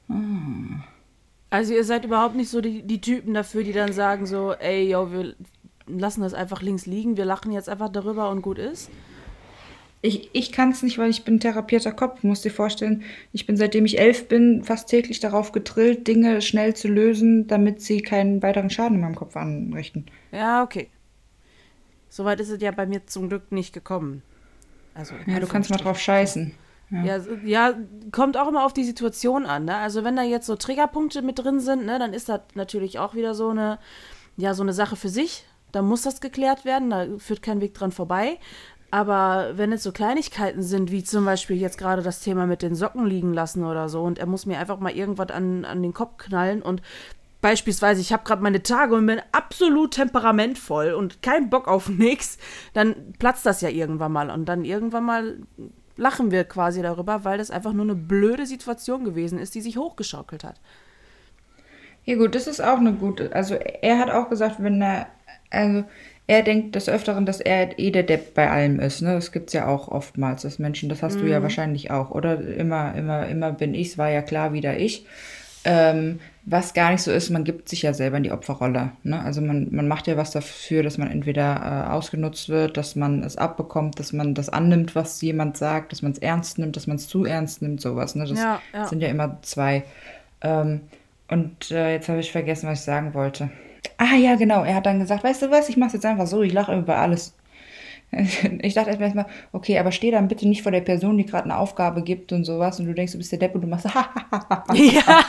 hm, 0.08 0.82
also 1.54 1.72
ihr 1.72 1.84
seid 1.84 2.04
überhaupt 2.04 2.34
nicht 2.34 2.50
so 2.50 2.60
die, 2.60 2.82
die 2.82 3.00
Typen 3.00 3.32
dafür, 3.32 3.62
die 3.62 3.72
dann 3.72 3.92
sagen 3.92 4.26
so, 4.26 4.54
ey, 4.54 4.90
yo, 4.90 5.12
wir 5.12 5.36
lassen 5.86 6.22
das 6.22 6.34
einfach 6.34 6.62
links 6.62 6.86
liegen, 6.86 7.16
wir 7.16 7.24
lachen 7.24 7.52
jetzt 7.52 7.68
einfach 7.68 7.90
darüber 7.90 8.30
und 8.30 8.42
gut 8.42 8.58
ist? 8.58 8.90
Ich, 10.02 10.28
ich 10.32 10.52
kann 10.52 10.72
es 10.72 10.82
nicht, 10.82 10.98
weil 10.98 11.10
ich 11.10 11.24
bin 11.24 11.40
therapierter 11.40 11.92
Kopf. 11.92 12.20
Du 12.20 12.26
musst 12.26 12.44
dir 12.44 12.50
vorstellen, 12.50 13.04
ich 13.32 13.46
bin 13.46 13.56
seitdem 13.56 13.86
ich 13.86 13.98
elf 13.98 14.28
bin 14.28 14.64
fast 14.64 14.88
täglich 14.88 15.20
darauf 15.20 15.52
getrillt, 15.52 16.06
Dinge 16.08 16.42
schnell 16.42 16.74
zu 16.74 16.88
lösen, 16.88 17.46
damit 17.46 17.80
sie 17.80 18.02
keinen 18.02 18.42
weiteren 18.42 18.68
Schaden 18.68 18.96
in 18.96 19.02
meinem 19.02 19.14
Kopf 19.14 19.36
anrichten. 19.36 20.06
Ja, 20.32 20.62
okay. 20.62 20.90
Soweit 22.10 22.40
ist 22.40 22.50
es 22.50 22.60
ja 22.60 22.72
bei 22.72 22.84
mir 22.84 23.06
zum 23.06 23.28
Glück 23.28 23.50
nicht 23.50 23.72
gekommen. 23.72 24.22
Also, 24.92 25.14
ja, 25.26 25.40
du 25.40 25.46
kannst 25.46 25.70
mal 25.70 25.76
drauf 25.76 25.98
scheißen. 25.98 26.52
Ja. 27.02 27.18
ja, 27.44 27.74
kommt 28.12 28.36
auch 28.36 28.48
immer 28.48 28.64
auf 28.64 28.72
die 28.72 28.84
Situation 28.84 29.46
an. 29.46 29.64
Ne? 29.64 29.76
Also 29.76 30.04
wenn 30.04 30.16
da 30.16 30.22
jetzt 30.22 30.46
so 30.46 30.56
Triggerpunkte 30.56 31.22
mit 31.22 31.38
drin 31.38 31.60
sind, 31.60 31.86
ne, 31.86 31.98
dann 31.98 32.12
ist 32.12 32.28
das 32.28 32.40
natürlich 32.54 32.98
auch 32.98 33.14
wieder 33.14 33.34
so 33.34 33.48
eine, 33.48 33.78
ja, 34.36 34.54
so 34.54 34.62
eine 34.62 34.72
Sache 34.72 34.96
für 34.96 35.08
sich. 35.08 35.44
Da 35.72 35.82
muss 35.82 36.02
das 36.02 36.20
geklärt 36.20 36.64
werden, 36.64 36.90
da 36.90 37.06
führt 37.18 37.42
kein 37.42 37.60
Weg 37.60 37.74
dran 37.74 37.90
vorbei. 37.90 38.38
Aber 38.90 39.50
wenn 39.56 39.72
es 39.72 39.82
so 39.82 39.90
Kleinigkeiten 39.90 40.62
sind, 40.62 40.92
wie 40.92 41.02
zum 41.02 41.24
Beispiel 41.24 41.56
jetzt 41.56 41.78
gerade 41.78 42.02
das 42.02 42.20
Thema 42.20 42.46
mit 42.46 42.62
den 42.62 42.76
Socken 42.76 43.06
liegen 43.06 43.34
lassen 43.34 43.64
oder 43.64 43.88
so, 43.88 44.02
und 44.02 44.20
er 44.20 44.26
muss 44.26 44.46
mir 44.46 44.60
einfach 44.60 44.78
mal 44.78 44.92
irgendwas 44.92 45.30
an, 45.30 45.64
an 45.64 45.82
den 45.82 45.92
Kopf 45.92 46.16
knallen 46.18 46.62
und 46.62 46.80
beispielsweise, 47.44 48.00
ich 48.00 48.10
habe 48.10 48.24
gerade 48.24 48.42
meine 48.42 48.62
Tage 48.62 48.94
und 48.94 49.04
bin 49.04 49.20
absolut 49.32 49.90
temperamentvoll 49.90 50.94
und 50.94 51.20
kein 51.20 51.50
Bock 51.50 51.68
auf 51.68 51.88
nichts, 51.90 52.38
dann 52.72 53.12
platzt 53.18 53.44
das 53.44 53.60
ja 53.60 53.68
irgendwann 53.68 54.12
mal. 54.12 54.30
Und 54.30 54.46
dann 54.46 54.64
irgendwann 54.64 55.04
mal 55.04 55.38
lachen 55.96 56.30
wir 56.30 56.44
quasi 56.44 56.82
darüber, 56.82 57.24
weil 57.24 57.38
das 57.38 57.50
einfach 57.50 57.72
nur 57.72 57.84
eine 57.84 57.94
blöde 57.94 58.46
Situation 58.46 59.04
gewesen 59.04 59.38
ist, 59.38 59.54
die 59.54 59.60
sich 59.60 59.76
hochgeschaukelt 59.76 60.44
hat. 60.44 60.60
Ja 62.04 62.16
gut, 62.16 62.34
das 62.34 62.46
ist 62.46 62.60
auch 62.60 62.78
eine 62.78 62.92
gute. 62.92 63.34
Also 63.34 63.54
er 63.54 63.98
hat 63.98 64.10
auch 64.10 64.28
gesagt, 64.28 64.56
wenn 64.58 64.82
er, 64.82 65.06
also 65.50 65.84
er 66.26 66.42
denkt 66.42 66.74
des 66.74 66.88
Öfteren, 66.88 67.26
dass 67.26 67.40
er 67.40 67.78
eh 67.78 67.90
der 67.90 68.02
Depp 68.02 68.34
bei 68.34 68.50
allem 68.50 68.80
ist. 68.80 69.02
Ne? 69.02 69.14
Das 69.14 69.32
gibt 69.32 69.48
es 69.48 69.52
ja 69.52 69.66
auch 69.66 69.88
oftmals, 69.88 70.42
dass 70.42 70.58
Menschen, 70.58 70.88
das 70.88 71.02
hast 71.02 71.16
mhm. 71.16 71.22
du 71.22 71.26
ja 71.28 71.38
mhm. 71.38 71.44
wahrscheinlich 71.44 71.90
auch, 71.90 72.10
oder? 72.10 72.40
Immer, 72.40 72.94
immer, 72.94 73.26
immer 73.28 73.52
bin 73.52 73.74
ich, 73.74 73.88
es 73.88 73.98
war 73.98 74.10
ja 74.10 74.22
klar 74.22 74.52
wieder 74.52 74.78
ich. 74.78 75.06
Ähm, 75.64 76.20
was 76.46 76.74
gar 76.74 76.90
nicht 76.90 77.02
so 77.02 77.10
ist, 77.10 77.30
man 77.30 77.44
gibt 77.44 77.70
sich 77.70 77.82
ja 77.82 77.94
selber 77.94 78.18
in 78.18 78.22
die 78.22 78.32
Opferrolle. 78.32 78.92
Ne? 79.02 79.18
Also 79.22 79.40
man, 79.40 79.68
man 79.70 79.88
macht 79.88 80.06
ja 80.06 80.18
was 80.18 80.30
dafür, 80.30 80.82
dass 80.82 80.98
man 80.98 81.10
entweder 81.10 81.86
äh, 81.88 81.90
ausgenutzt 81.90 82.50
wird, 82.50 82.76
dass 82.76 82.96
man 82.96 83.22
es 83.22 83.38
abbekommt, 83.38 83.98
dass 83.98 84.12
man 84.12 84.34
das 84.34 84.50
annimmt, 84.50 84.94
was 84.94 85.22
jemand 85.22 85.56
sagt, 85.56 85.92
dass 85.92 86.02
man 86.02 86.12
es 86.12 86.18
ernst 86.18 86.58
nimmt, 86.58 86.76
dass 86.76 86.86
man 86.86 86.96
es 86.96 87.08
zu 87.08 87.24
ernst 87.24 87.62
nimmt, 87.62 87.80
sowas. 87.80 88.14
Ne? 88.14 88.26
Das 88.26 88.38
ja, 88.38 88.60
ja. 88.74 88.86
sind 88.86 89.00
ja 89.00 89.08
immer 89.08 89.38
zwei. 89.40 89.84
Ähm, 90.42 90.82
und 91.28 91.70
äh, 91.70 91.92
jetzt 91.92 92.10
habe 92.10 92.20
ich 92.20 92.30
vergessen, 92.30 92.68
was 92.68 92.80
ich 92.80 92.84
sagen 92.84 93.14
wollte. 93.14 93.50
Ah 93.96 94.16
ja, 94.16 94.34
genau. 94.36 94.64
Er 94.64 94.74
hat 94.74 94.86
dann 94.86 94.98
gesagt, 94.98 95.24
weißt 95.24 95.42
du 95.42 95.50
was, 95.50 95.70
ich 95.70 95.78
mache 95.78 95.88
es 95.88 95.94
jetzt 95.94 96.06
einfach 96.06 96.26
so, 96.26 96.42
ich 96.42 96.52
lache 96.52 96.76
über 96.76 96.96
alles. 96.96 97.34
Ich 98.62 98.74
dachte 98.74 98.90
erstmal, 98.90 99.26
okay, 99.52 99.78
aber 99.78 99.92
steh 99.92 100.10
dann 100.10 100.28
bitte 100.28 100.48
nicht 100.48 100.62
vor 100.62 100.72
der 100.72 100.80
Person, 100.80 101.18
die 101.18 101.26
gerade 101.26 101.44
eine 101.44 101.58
Aufgabe 101.58 102.02
gibt 102.02 102.32
und 102.32 102.44
sowas 102.44 102.80
und 102.80 102.86
du 102.86 102.94
denkst, 102.94 103.12
du 103.12 103.18
bist 103.18 103.32
der 103.32 103.38
Depp 103.38 103.54
und 103.54 103.62
du 103.62 103.68
machst 103.68 103.86
ja. 104.74 105.24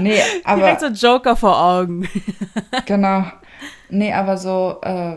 nee, 0.00 0.20
aber 0.44 0.62
direkt 0.62 0.80
so 0.80 0.86
Joker 0.88 1.36
vor 1.36 1.60
Augen. 1.60 2.08
genau. 2.86 3.24
Nee, 3.90 4.12
aber 4.12 4.38
so 4.38 4.78
äh, 4.82 5.16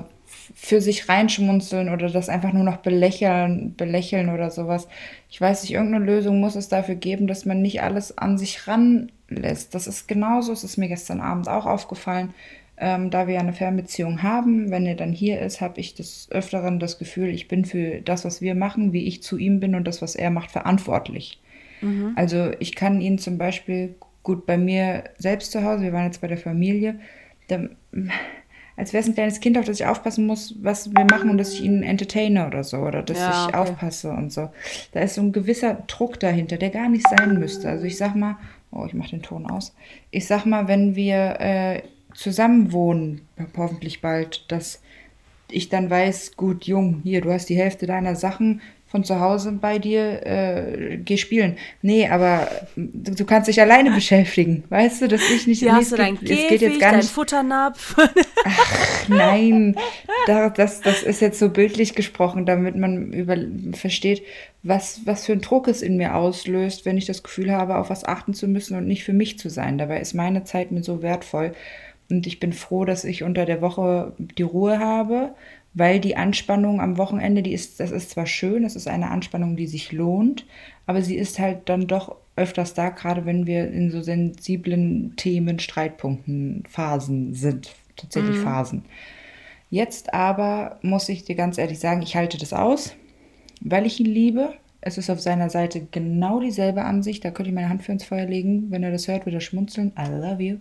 für 0.53 0.81
sich 0.81 1.07
reinschmunzeln 1.07 1.89
oder 1.89 2.10
das 2.10 2.29
einfach 2.29 2.51
nur 2.51 2.63
noch 2.63 2.77
belächeln, 2.77 3.75
belächeln 3.75 4.29
oder 4.29 4.51
sowas. 4.51 4.88
Ich 5.29 5.39
weiß 5.39 5.63
nicht, 5.63 5.74
irgendeine 5.74 6.03
Lösung 6.03 6.39
muss 6.39 6.55
es 6.55 6.69
dafür 6.69 6.95
geben, 6.95 7.27
dass 7.27 7.45
man 7.45 7.62
nicht 7.62 7.81
alles 7.84 8.17
an 8.17 8.38
sich 8.38 8.67
ranlässt. 8.67 9.75
Das 9.75 9.88
ist 9.88 10.07
genauso, 10.07 10.51
es 10.51 10.63
ist 10.63 10.77
mir 10.77 10.88
gestern 10.88 11.22
Abend 11.22 11.48
auch 11.48 11.65
aufgefallen. 11.65 12.34
Ähm, 12.77 13.10
da 13.10 13.27
wir 13.27 13.36
ja 13.36 13.39
eine 13.39 13.53
Fernbeziehung 13.53 14.22
haben, 14.22 14.70
wenn 14.70 14.86
er 14.86 14.96
dann 14.96 15.13
hier 15.13 15.39
ist, 15.39 15.62
habe 15.62 15.79
ich 15.79 15.96
des 15.96 16.27
Öfteren 16.32 16.79
das 16.79 16.98
Gefühl, 16.98 17.29
ich 17.29 17.48
bin 17.48 17.63
für 17.63 18.01
das, 18.01 18.25
was 18.25 18.41
wir 18.41 18.53
machen, 18.53 18.91
wie 18.91 19.08
ich 19.08 19.24
zu 19.24 19.38
ihm 19.38 19.62
bin 19.62 19.75
und 19.75 19.86
das, 19.86 20.01
was 20.01 20.15
er 20.15 20.29
macht, 20.29 20.51
verantwortlich. 20.51 21.41
Mhm. 21.82 22.12
Also 22.15 22.51
ich 22.60 22.75
kann 22.75 23.00
ihn 23.00 23.17
zum 23.17 23.38
Beispiel 23.38 23.96
gut 24.24 24.46
bei 24.46 24.58
mir 24.58 25.05
selbst 25.17 25.53
zu 25.53 25.63
Hause, 25.63 25.84
wir 25.84 25.94
waren 25.94 26.05
jetzt 26.05 26.20
bei 26.20 26.27
der 26.27 26.38
Familie, 26.38 27.00
da, 27.48 27.62
als 28.75 28.91
wäre 28.91 29.01
es 29.01 29.08
ein 29.08 29.13
kleines 29.13 29.39
Kind, 29.39 29.58
auf 29.58 29.65
das 29.65 29.79
ich 29.79 29.86
aufpassen 29.86 30.25
muss, 30.25 30.55
was 30.62 30.94
wir 30.94 31.05
machen 31.05 31.29
und 31.29 31.38
dass 31.38 31.53
ich 31.53 31.63
ihn 31.63 31.84
entertaine 31.84 32.46
oder 32.46 32.63
so 32.63 32.79
oder 32.79 33.03
dass 33.03 33.20
ja, 33.20 33.29
ich 33.29 33.48
okay. 33.48 33.58
aufpasse 33.58 34.10
und 34.12 34.34
so. 34.34 34.50
Da 34.91 35.00
ist 35.00 35.15
so 35.15 35.22
ein 35.22 35.32
gewisser 35.32 35.75
Druck 35.88 36.20
dahinter, 36.20 36.58
der 36.58 36.72
gar 36.72 36.89
nicht 36.89 37.08
sein 37.08 37.39
müsste. 37.39 37.70
Also 37.70 37.86
ich 37.86 37.98
sag 37.98 38.15
mal, 38.15 38.38
oh, 38.72 38.86
ich 38.86 38.94
mache 38.94 39.12
den 39.12 39.22
Ton 39.22 39.46
aus. 39.46 39.74
Ich 40.12 40.27
sag 40.27 40.46
mal, 40.46 40.67
wenn 40.67 40.96
wir 40.96 41.39
äh, 41.39 41.82
zusammen 42.15 42.72
wohnen, 42.72 43.22
hoffentlich 43.55 44.01
bald, 44.01 44.45
dass 44.51 44.81
ich 45.51 45.69
dann 45.69 45.89
weiß, 45.89 46.36
gut, 46.36 46.65
Jung, 46.65 47.01
hier, 47.03 47.22
du 47.22 47.31
hast 47.31 47.50
die 47.50 47.57
Hälfte 47.57 47.86
deiner 47.86 48.15
Sachen 48.15 48.62
von 48.88 49.03
zu 49.03 49.19
Hause 49.19 49.51
bei 49.51 49.77
dir, 49.77 50.25
äh, 50.25 50.98
geh 51.03 51.17
spielen. 51.17 51.57
Nee, 51.81 52.07
aber 52.07 52.48
du, 52.77 53.13
du, 53.13 53.25
kannst 53.25 53.50
dich 53.50 53.60
alleine 53.60 53.91
beschäftigen, 53.91 54.63
weißt 54.69 55.01
du, 55.01 55.07
dass 55.07 55.29
ich 55.29 55.48
nicht... 55.48 55.60
Hier 55.60 55.74
hast 55.74 55.91
du 55.91 55.98
dein 55.98 56.17
Käfig, 56.17 56.48
geht 56.48 56.62
jetzt 56.62 56.79
gar 56.79 56.91
dein 56.91 57.00
nicht, 57.01 57.12
Futternapf. 57.12 57.95
Ach, 58.45 59.10
nein, 59.10 59.75
da, 60.27 60.50
das, 60.50 60.81
das 60.81 61.03
ist 61.03 61.19
jetzt 61.19 61.39
so 61.39 61.50
bildlich 61.50 61.95
gesprochen, 61.95 62.45
damit 62.45 62.77
man 62.77 63.12
über, 63.12 63.36
versteht, 63.74 64.24
was, 64.63 65.01
was 65.05 65.25
für 65.25 65.34
ein 65.34 65.41
Druck 65.41 65.67
es 65.67 65.81
in 65.81 65.98
mir 65.98 66.15
auslöst, 66.15 66.86
wenn 66.86 66.98
ich 66.98 67.05
das 67.05 67.22
Gefühl 67.22 67.51
habe, 67.51 67.77
auf 67.77 67.89
was 67.89 68.05
achten 68.05 68.34
zu 68.34 68.48
müssen 68.48 68.77
und 68.77 68.88
nicht 68.88 69.03
für 69.03 69.13
mich 69.13 69.38
zu 69.38 69.50
sein. 69.50 69.77
Dabei 69.77 70.00
ist 70.00 70.13
meine 70.13 70.45
Zeit 70.45 70.72
mir 70.72 70.84
so 70.84 71.01
wertvoll. 71.01 71.53
Und 72.09 72.27
ich 72.27 72.39
bin 72.39 72.53
froh, 72.53 72.85
dass 72.85 73.03
ich 73.03 73.24
unter 73.24 73.45
der 73.45 73.62
Woche 73.62 74.13
die 74.17 74.43
Ruhe 74.43 74.79
habe, 74.79 75.33
weil 75.74 76.00
die 76.00 76.15
Anspannung 76.15 76.79
am 76.79 76.97
Wochenende, 76.97 77.43
die 77.43 77.53
ist, 77.53 77.79
das 77.79 77.91
ist 77.91 78.12
zwar 78.12 78.25
schön, 78.25 78.63
das 78.63 78.75
ist 78.75 78.88
eine 78.88 79.12
Anspannung, 79.12 79.55
die 79.55 79.67
sich 79.67 79.91
lohnt, 79.91 80.45
aber 80.85 81.01
sie 81.01 81.17
ist 81.17 81.38
halt 81.39 81.67
dann 81.67 81.88
doch 81.88 82.15
öfters 82.35 82.74
da, 82.74 82.89
gerade 82.89 83.25
wenn 83.25 83.45
wir 83.45 83.69
in 83.69 83.91
so 83.91 84.01
sensiblen 84.01 85.15
Themen, 85.15 85.59
Streitpunkten, 85.59 86.63
Phasen 86.69 87.33
sind, 87.33 87.74
tatsächlich 87.95 88.38
mhm. 88.38 88.43
Phasen. 88.43 88.85
Jetzt 89.69 90.13
aber 90.13 90.79
muss 90.81 91.09
ich 91.09 91.25
dir 91.25 91.35
ganz 91.35 91.57
ehrlich 91.57 91.79
sagen, 91.79 92.01
ich 92.01 92.15
halte 92.15 92.38
das 92.38 92.53
aus, 92.53 92.95
weil 93.62 93.85
ich 93.85 94.00
ihn 94.00 94.05
liebe. 94.05 94.53
Es 94.87 94.99
ist 94.99 95.09
auf 95.09 95.19
seiner 95.19 95.49
Seite 95.49 95.87
genau 95.89 96.39
dieselbe 96.39 96.85
Ansicht. 96.85 97.25
Da 97.25 97.31
könnte 97.31 97.49
ich 97.49 97.55
meine 97.55 97.69
Hand 97.69 97.81
für 97.81 97.91
ins 97.91 98.03
Feuer 98.03 98.27
legen. 98.27 98.69
Wenn 98.69 98.83
er 98.83 98.91
das 98.91 99.07
hört, 99.07 99.25
würde 99.25 99.37
er 99.37 99.41
schmunzeln. 99.41 99.91
I 99.97 100.07
love 100.11 100.43
you. 100.43 100.57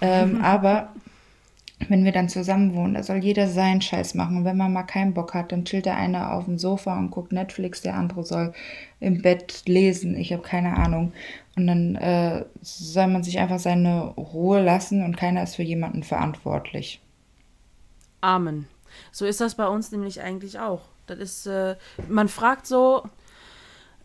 Ähm, 0.00 0.40
aber 0.42 0.92
wenn 1.88 2.04
wir 2.04 2.10
dann 2.10 2.28
zusammen 2.28 2.74
wohnen, 2.74 2.94
da 2.94 3.04
soll 3.04 3.18
jeder 3.18 3.46
seinen 3.46 3.80
Scheiß 3.80 4.14
machen. 4.14 4.44
wenn 4.44 4.56
man 4.56 4.72
mal 4.72 4.82
keinen 4.82 5.14
Bock 5.14 5.34
hat, 5.34 5.52
dann 5.52 5.64
chillt 5.64 5.86
der 5.86 5.96
eine 5.96 6.32
auf 6.32 6.46
dem 6.46 6.58
Sofa 6.58 6.98
und 6.98 7.12
guckt 7.12 7.30
Netflix, 7.30 7.80
der 7.80 7.94
andere 7.94 8.24
soll 8.24 8.52
im 8.98 9.22
Bett 9.22 9.62
lesen. 9.66 10.16
Ich 10.16 10.32
habe 10.32 10.42
keine 10.42 10.76
Ahnung. 10.76 11.12
Und 11.54 11.68
dann 11.68 11.94
äh, 11.94 12.44
soll 12.60 13.06
man 13.06 13.22
sich 13.22 13.38
einfach 13.38 13.60
seine 13.60 14.08
Ruhe 14.16 14.60
lassen 14.60 15.04
und 15.04 15.16
keiner 15.16 15.44
ist 15.44 15.54
für 15.54 15.62
jemanden 15.62 16.02
verantwortlich. 16.02 17.00
Amen. 18.20 18.66
So 19.12 19.26
ist 19.26 19.40
das 19.40 19.54
bei 19.54 19.68
uns 19.68 19.92
nämlich 19.92 20.20
eigentlich 20.20 20.58
auch. 20.58 20.82
Das 21.06 21.18
ist, 21.18 21.46
äh, 21.46 21.76
man 22.08 22.28
fragt 22.28 22.66
so, 22.66 23.04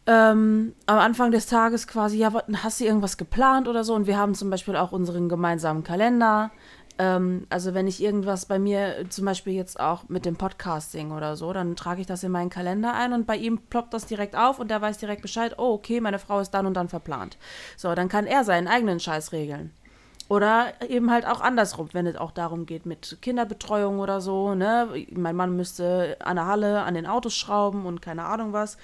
ähm, 0.07 0.73
am 0.85 0.99
Anfang 0.99 1.31
des 1.31 1.47
Tages 1.47 1.87
quasi, 1.87 2.17
ja, 2.17 2.31
hast 2.61 2.79
du 2.79 2.85
irgendwas 2.85 3.17
geplant 3.17 3.67
oder 3.67 3.83
so? 3.83 3.95
Und 3.95 4.05
wir 4.05 4.17
haben 4.17 4.35
zum 4.35 4.49
Beispiel 4.49 4.75
auch 4.75 4.91
unseren 4.91 5.29
gemeinsamen 5.29 5.83
Kalender. 5.83 6.51
Ähm, 6.99 7.47
also 7.49 7.73
wenn 7.73 7.87
ich 7.87 8.01
irgendwas 8.01 8.45
bei 8.45 8.59
mir, 8.59 9.05
zum 9.09 9.25
Beispiel 9.25 9.53
jetzt 9.53 9.79
auch 9.79 10.07
mit 10.07 10.25
dem 10.25 10.35
Podcasting 10.35 11.11
oder 11.11 11.35
so, 11.35 11.51
dann 11.53 11.75
trage 11.75 12.01
ich 12.01 12.07
das 12.07 12.23
in 12.23 12.31
meinen 12.31 12.51
Kalender 12.51 12.93
ein 12.93 13.13
und 13.13 13.25
bei 13.25 13.35
ihm 13.35 13.57
ploppt 13.57 13.93
das 13.93 14.05
direkt 14.05 14.35
auf 14.35 14.59
und 14.59 14.69
der 14.69 14.81
weiß 14.81 14.99
direkt 14.99 15.23
Bescheid, 15.23 15.55
oh, 15.57 15.73
okay, 15.73 15.99
meine 15.99 16.19
Frau 16.19 16.39
ist 16.39 16.51
dann 16.51 16.67
und 16.67 16.75
dann 16.75 16.87
verplant. 16.87 17.37
So, 17.75 17.93
dann 17.95 18.07
kann 18.07 18.27
er 18.27 18.43
seinen 18.43 18.67
eigenen 18.67 18.99
Scheiß 18.99 19.31
regeln. 19.31 19.71
Oder 20.27 20.73
eben 20.89 21.11
halt 21.11 21.27
auch 21.27 21.41
andersrum, 21.41 21.89
wenn 21.91 22.07
es 22.07 22.15
auch 22.15 22.31
darum 22.31 22.65
geht 22.65 22.87
mit 22.87 23.17
Kinderbetreuung 23.21 23.99
oder 23.99 24.21
so, 24.21 24.55
ne? 24.55 24.89
Mein 25.11 25.35
Mann 25.35 25.55
müsste 25.55 26.17
an 26.19 26.37
der 26.37 26.47
Halle 26.47 26.81
an 26.81 26.95
den 26.95 27.05
Autos 27.05 27.35
schrauben 27.35 27.85
und 27.85 28.01
keine 28.01 28.25
Ahnung 28.25 28.51
was 28.51 28.77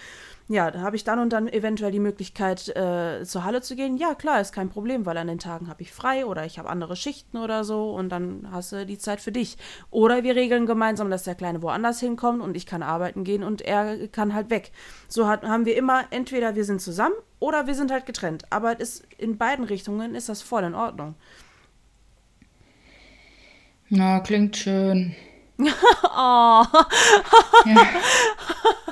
ja, 0.47 0.69
da 0.69 0.81
habe 0.81 0.95
ich 0.95 1.03
dann 1.03 1.19
und 1.19 1.31
dann 1.31 1.47
eventuell 1.47 1.91
die 1.91 1.99
Möglichkeit, 1.99 2.67
äh, 2.75 3.23
zur 3.23 3.43
Halle 3.43 3.61
zu 3.61 3.75
gehen. 3.75 3.97
Ja, 3.97 4.15
klar, 4.15 4.41
ist 4.41 4.53
kein 4.53 4.69
Problem, 4.69 5.05
weil 5.05 5.17
an 5.17 5.27
den 5.27 5.39
Tagen 5.39 5.69
habe 5.69 5.81
ich 5.81 5.91
frei 5.91 6.25
oder 6.25 6.45
ich 6.45 6.59
habe 6.59 6.69
andere 6.69 6.95
Schichten 6.95 7.37
oder 7.37 7.63
so 7.63 7.91
und 7.91 8.09
dann 8.09 8.47
hast 8.51 8.71
du 8.71 8.85
die 8.85 8.97
Zeit 8.97 9.21
für 9.21 9.31
dich. 9.31 9.57
Oder 9.91 10.23
wir 10.23 10.35
regeln 10.35 10.65
gemeinsam, 10.65 11.09
dass 11.09 11.23
der 11.23 11.35
Kleine 11.35 11.61
woanders 11.61 11.99
hinkommt 11.99 12.41
und 12.41 12.57
ich 12.57 12.65
kann 12.65 12.83
arbeiten 12.83 13.23
gehen 13.23 13.43
und 13.43 13.61
er 13.61 14.07
kann 14.09 14.33
halt 14.33 14.49
weg. 14.49 14.71
So 15.07 15.27
hat, 15.27 15.43
haben 15.43 15.65
wir 15.65 15.77
immer, 15.77 16.05
entweder 16.09 16.55
wir 16.55 16.65
sind 16.65 16.81
zusammen 16.81 17.15
oder 17.39 17.67
wir 17.67 17.75
sind 17.75 17.91
halt 17.91 18.05
getrennt. 18.05 18.43
Aber 18.49 18.79
ist, 18.79 19.05
in 19.17 19.37
beiden 19.37 19.65
Richtungen 19.65 20.15
ist 20.15 20.27
das 20.27 20.41
voll 20.41 20.63
in 20.63 20.75
Ordnung. 20.75 21.15
Na, 23.89 24.19
klingt 24.19 24.57
schön. 24.57 25.15
oh. 25.59 26.65
ja. 27.65 27.87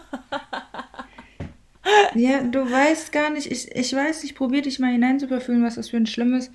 Ja, 2.16 2.42
du 2.44 2.60
weißt 2.60 3.12
gar 3.12 3.30
nicht, 3.30 3.52
ich, 3.52 3.76
ich 3.76 3.94
weiß, 3.94 4.24
ich 4.24 4.36
probiere 4.36 4.64
dich 4.64 4.80
mal 4.80 4.92
hineinzuverfühlen, 4.92 5.64
was 5.64 5.76
das 5.76 5.90
für 5.90 5.98
ein 5.98 6.06
schlimmes 6.06 6.52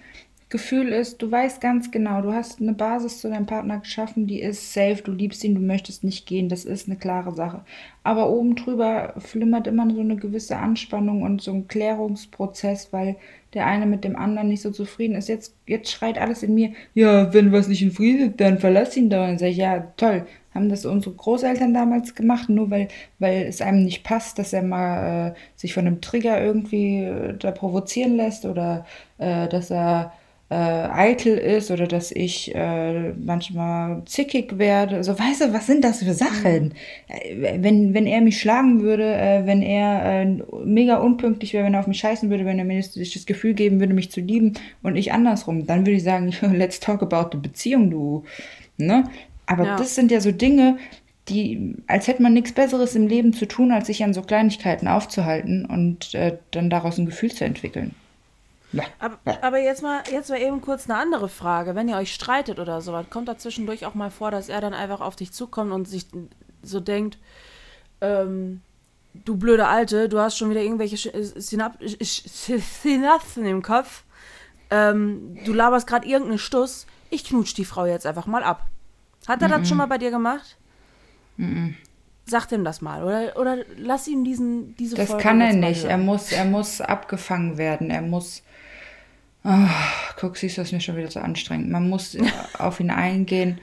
Gefühl 0.55 0.89
ist. 0.89 1.21
Du 1.21 1.31
weißt 1.31 1.61
ganz 1.61 1.91
genau, 1.91 2.23
du 2.23 2.33
hast 2.33 2.61
eine 2.61 2.75
Basis 2.75 3.21
zu 3.21 3.29
deinem 3.29 3.47
Partner 3.47 3.81
geschaffen, 3.81 4.27
die 4.27 4.41
ist 4.41 4.73
safe, 4.73 5.03
du 5.03 5.11
liebst 5.11 5.43
ihn, 5.43 5.55
du 5.55 5.61
möchtest 5.61 6.05
nicht 6.05 6.27
gehen, 6.27 6.49
das 6.49 6.65
ist 6.65 6.87
eine 6.87 6.97
klare 6.97 7.35
Sache. 7.35 7.63
Aber 8.05 8.31
oben 8.31 8.55
drüber 8.55 9.15
flimmert 9.19 9.67
immer 9.67 9.91
so 9.91 10.01
eine 10.01 10.17
gewisse 10.17 10.57
Anspannung 10.57 11.23
und 11.23 11.43
so 11.43 11.53
ein 11.53 11.67
Klärungsprozess, 11.67 12.93
weil 12.93 13.17
der 13.55 13.67
eine 13.67 13.87
mit 13.87 14.05
dem 14.05 14.17
anderen 14.17 14.49
nicht 14.49 14.63
so 14.63 14.71
zufrieden 14.71 15.17
ist. 15.17 15.29
Jetzt, 15.29 15.57
jetzt 15.67 15.91
schreit 15.91 16.19
alles 16.19 16.43
in 16.43 16.55
mir, 16.55 16.73
ja, 16.95 17.33
wenn 17.33 17.51
was 17.51 17.67
nicht 17.67 17.83
in 17.83 17.91
Frieden 17.91 18.31
ist, 18.31 18.41
dann 18.41 18.59
verlass 18.59 18.97
ihn 18.97 19.11
doch. 19.11 19.27
Und 19.27 19.39
sag 19.39 19.49
ich, 19.49 19.57
ja, 19.57 19.93
toll, 19.97 20.27
haben 20.55 20.69
das 20.69 20.87
unsere 20.87 21.15
Großeltern 21.15 21.75
damals 21.75 22.15
gemacht, 22.15 22.49
nur 22.49 22.71
weil, 22.71 22.89
weil 23.19 23.47
es 23.47 23.61
einem 23.61 23.85
nicht 23.85 24.05
passt, 24.05 24.39
dass 24.39 24.53
er 24.53 24.63
mal 24.63 25.31
äh, 25.31 25.35
sich 25.57 25.75
von 25.75 25.87
einem 25.87 26.01
Trigger 26.01 26.43
irgendwie 26.43 27.03
äh, 27.03 27.35
da 27.39 27.51
provozieren 27.51 28.17
lässt 28.17 28.45
oder 28.45 28.87
äh, 29.19 29.49
dass 29.49 29.71
er 29.71 30.13
äh, 30.51 30.55
eitel 30.55 31.37
ist 31.39 31.71
oder 31.71 31.87
dass 31.87 32.13
ich 32.13 32.55
äh, 32.55 33.13
manchmal 33.13 34.03
zickig 34.05 34.59
werde. 34.59 34.97
Also 34.97 35.19
weißt 35.19 35.41
du, 35.41 35.53
was 35.53 35.67
sind 35.67 35.83
das 35.83 36.03
für 36.03 36.13
Sachen? 36.13 36.75
Äh, 37.09 37.59
wenn, 37.63 37.95
wenn 37.95 38.07
er 38.07 38.21
mich 38.21 38.41
schlagen 38.41 38.83
würde, 38.83 39.43
wenn 39.47 39.63
er 39.63 40.27
mega 40.65 40.99
unpünktlich 40.99 41.55
wäre, 41.55 41.65
wenn 41.65 41.75
er 41.75 41.81
auf 41.81 41.87
mich 41.87 41.99
scheißen 41.99 42.31
würde, 42.31 42.45
wenn 42.45 42.59
er 42.59 42.65
mir 42.65 42.77
das, 42.77 42.93
das 42.93 43.27
Gefühl 43.27 43.55
geben 43.55 43.81
würde, 43.81 43.95
mich 43.95 44.11
zu 44.13 44.21
lieben 44.21 44.53
und 44.83 44.97
ich 44.97 45.13
andersrum, 45.13 45.67
dann 45.67 45.81
würde 45.81 45.97
ich 45.97 46.05
sagen, 46.05 46.33
let's 46.53 46.79
talk 46.79 47.03
about 47.03 47.31
the 47.33 47.39
Beziehung, 47.39 47.91
du. 47.91 48.25
Ne? 48.77 49.05
Aber 49.47 49.65
Ja. 49.65 49.77
das 49.77 49.95
sind 49.95 50.11
ja 50.11 50.21
so 50.21 50.33
Dinge, 50.33 50.79
die, 51.29 51.77
als 51.87 52.07
hätte 52.07 52.23
man 52.23 52.35
nichts 52.35 52.53
Besseres 52.53 52.95
im 52.95 53.07
Leben 53.07 53.33
zu 53.33 53.47
tun, 53.47 53.73
als 53.73 53.87
sich 53.87 54.05
an 54.05 54.13
so 54.13 54.23
Kleinigkeiten 54.23 54.89
aufzuhalten 54.89 55.65
und 55.65 56.15
äh, 56.15 56.39
dann 56.51 56.69
daraus 56.71 56.99
ein 56.99 57.07
Gefühl 57.07 57.33
zu 57.33 57.45
entwickeln. 57.45 57.95
Ja. 58.73 58.83
Aber, 58.99 59.19
aber 59.43 59.59
jetzt 59.59 59.83
mal, 59.83 60.03
jetzt 60.11 60.31
mal 60.31 60.41
eben 60.41 60.61
kurz 60.61 60.91
eine 60.91 60.99
andere 60.99 61.29
Frage. 61.29 61.75
Wenn 61.75 61.89
ihr 61.89 61.97
euch 61.97 62.13
streitet 62.13 62.59
oder 62.59 62.81
sowas, 62.81 63.07
kommt 63.09 63.29
da 63.29 63.39
zwischendurch 63.39 63.87
auch 63.87 63.95
mal 63.95 64.11
vor, 64.11 64.31
dass 64.31 64.49
er 64.49 64.61
dann 64.61 64.75
einfach 64.75 65.01
auf 65.01 65.17
dich 65.17 65.33
zukommt 65.33 65.73
und 65.73 65.87
sich 65.89 66.07
so 66.63 66.81
denkt, 66.81 67.19
ähm, 68.01 68.61
du 69.25 69.37
blöde 69.37 69.67
Alte, 69.69 70.09
du 70.09 70.19
hast 70.19 70.37
schon 70.37 70.51
wieder 70.51 70.61
irgendwelche 70.63 71.15
äh, 71.15 71.23
Synap 71.23 71.79
Synapsen 71.83 73.47
im 73.47 73.63
Kopf. 73.63 74.03
Ähm, 74.71 75.39
du 75.45 75.53
laberst 75.53 75.87
gerade 75.87 76.07
irgendeinen 76.07 76.39
Stuss. 76.39 76.87
Ich 77.11 77.25
knutsch 77.25 77.55
die 77.55 77.65
Frau 77.65 77.87
jetzt 77.87 78.07
einfach 78.07 78.27
mal 78.27 78.43
ab. 78.43 78.67
Hat 79.27 79.43
er 79.43 79.49
das 79.49 79.69
schon 79.69 79.79
mal 79.79 79.87
bei 79.87 79.99
dir 79.99 80.11
gemacht? 80.11 80.57
Sag 82.27 82.51
ihm 82.53 82.65
das 82.65 82.81
mal. 82.81 83.05
Oder, 83.05 83.37
oder 83.39 83.65
lass 83.77 84.09
ihm 84.09 84.25
diesen, 84.25 84.75
diese 84.77 84.97
Das 84.97 85.09
Folge 85.09 85.23
kann 85.23 85.41
er 85.41 85.53
nicht. 85.53 85.85
Er 85.85 85.99
muss, 85.99 86.33
er 86.33 86.45
muss 86.45 86.81
abgefangen 86.81 87.59
werden. 87.59 87.91
Er 87.91 88.03
muss. 88.03 88.43
Ah, 89.43 89.69
guck, 90.17 90.37
siehst 90.39 90.57
du, 90.57 90.63
das 90.63 90.69
ist 90.69 90.73
mir 90.73 90.81
schon 90.81 90.97
wieder 90.97 91.11
so 91.11 91.21
anstrengend. 91.21 91.71
Man 91.71 91.89
muss 91.89 92.17
auf 92.59 92.81
ihn 92.81 92.91
eingehen 92.91 93.61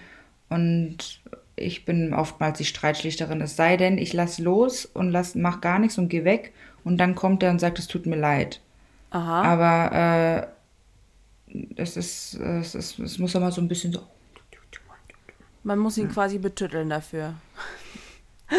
und 0.50 1.22
ich 1.56 1.86
bin 1.86 2.14
oftmals 2.14 2.60
die 2.60 2.66
Streitschlichterin. 2.66 3.42
Es 3.42 3.56
sei 3.56 3.78
denn, 3.78 3.98
ich 3.98 4.14
lass 4.14 4.38
los 4.38 4.86
und 4.86 5.10
lass, 5.10 5.34
mach 5.34 5.62
gar 5.62 5.80
nichts 5.80 5.98
und 5.98 6.10
geh 6.10 6.24
weg 6.24 6.54
und 6.84 6.98
dann 6.98 7.16
kommt 7.16 7.42
er 7.42 7.52
und 7.52 7.60
sagt, 7.60 7.80
es 7.80 7.88
tut 7.88 8.06
mir 8.06 8.16
leid. 8.18 8.62
Aha. 9.10 9.42
Aber 9.44 10.48
äh, 11.50 11.62
es 11.76 11.98
ist, 11.98 12.36
es 12.36 12.76
ist, 12.76 13.00
es 13.00 13.18
muss 13.18 13.36
immer 13.36 13.52
so 13.52 13.62
ein 13.62 13.68
bisschen 13.68 13.92
so. 13.92 14.02
Man 15.64 15.80
muss 15.80 15.98
ihn 15.98 16.10
quasi 16.10 16.38
betütteln 16.38 16.90
dafür. 16.90 17.36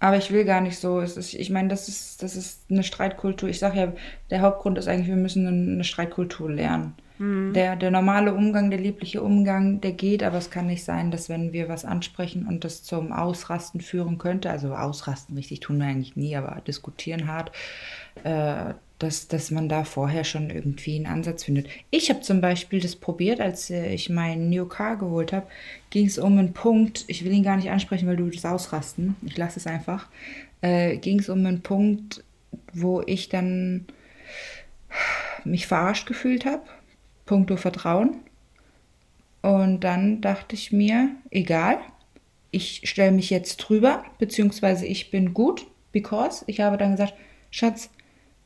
Aber 0.00 0.16
ich 0.16 0.30
will 0.30 0.44
gar 0.44 0.60
nicht 0.60 0.78
so. 0.78 1.00
Es 1.00 1.16
ist, 1.16 1.34
ich 1.34 1.50
meine, 1.50 1.68
das 1.68 1.88
ist, 1.88 2.22
das 2.22 2.36
ist 2.36 2.70
eine 2.70 2.84
Streitkultur. 2.84 3.48
Ich 3.48 3.58
sage 3.58 3.78
ja, 3.78 3.92
der 4.30 4.42
Hauptgrund 4.42 4.78
ist 4.78 4.86
eigentlich, 4.86 5.08
wir 5.08 5.16
müssen 5.16 5.46
eine 5.46 5.84
Streitkultur 5.84 6.50
lernen. 6.50 6.94
Der, 7.52 7.74
der 7.74 7.90
normale 7.90 8.32
Umgang, 8.32 8.70
der 8.70 8.78
liebliche 8.78 9.22
Umgang, 9.22 9.80
der 9.80 9.90
geht, 9.90 10.22
aber 10.22 10.38
es 10.38 10.50
kann 10.50 10.68
nicht 10.68 10.84
sein, 10.84 11.10
dass 11.10 11.28
wenn 11.28 11.52
wir 11.52 11.68
was 11.68 11.84
ansprechen 11.84 12.46
und 12.46 12.62
das 12.62 12.84
zum 12.84 13.12
Ausrasten 13.12 13.80
führen 13.80 14.18
könnte, 14.18 14.50
also 14.50 14.72
ausrasten 14.72 15.34
richtig 15.34 15.58
tun 15.58 15.78
wir 15.78 15.86
eigentlich 15.86 16.14
nie, 16.14 16.36
aber 16.36 16.60
diskutieren 16.64 17.26
hart, 17.26 17.50
äh, 18.22 18.74
dass, 18.98 19.28
dass 19.28 19.50
man 19.50 19.68
da 19.68 19.84
vorher 19.84 20.24
schon 20.24 20.50
irgendwie 20.50 20.96
einen 20.96 21.06
Ansatz 21.06 21.44
findet. 21.44 21.68
Ich 21.90 22.10
habe 22.10 22.20
zum 22.20 22.40
Beispiel 22.40 22.80
das 22.80 22.96
probiert, 22.96 23.40
als 23.40 23.70
äh, 23.70 23.92
ich 23.92 24.10
meinen 24.10 24.50
New 24.50 24.66
Car 24.66 24.96
geholt 24.96 25.32
habe, 25.32 25.46
ging 25.90 26.06
es 26.06 26.18
um 26.18 26.38
einen 26.38 26.52
Punkt, 26.52 27.04
ich 27.06 27.24
will 27.24 27.32
ihn 27.32 27.44
gar 27.44 27.56
nicht 27.56 27.70
ansprechen, 27.70 28.08
weil 28.08 28.16
du 28.16 28.28
das 28.28 28.44
ausrasten, 28.44 29.16
ich 29.24 29.36
lasse 29.36 29.60
es 29.60 29.66
einfach, 29.66 30.08
äh, 30.62 30.96
ging 30.96 31.20
es 31.20 31.28
um 31.28 31.38
einen 31.46 31.62
Punkt, 31.62 32.24
wo 32.72 33.02
ich 33.06 33.28
dann 33.28 33.86
mich 35.44 35.66
verarscht 35.66 36.06
gefühlt 36.06 36.44
habe, 36.44 36.62
puncto 37.26 37.56
Vertrauen. 37.56 38.16
Und 39.42 39.80
dann 39.80 40.20
dachte 40.20 40.56
ich 40.56 40.72
mir, 40.72 41.10
egal, 41.30 41.78
ich 42.50 42.82
stelle 42.84 43.12
mich 43.12 43.30
jetzt 43.30 43.58
drüber, 43.58 44.04
beziehungsweise 44.18 44.86
ich 44.86 45.10
bin 45.10 45.34
gut, 45.34 45.66
because 45.92 46.42
ich 46.48 46.60
habe 46.60 46.76
dann 46.76 46.92
gesagt, 46.92 47.14
Schatz, 47.50 47.90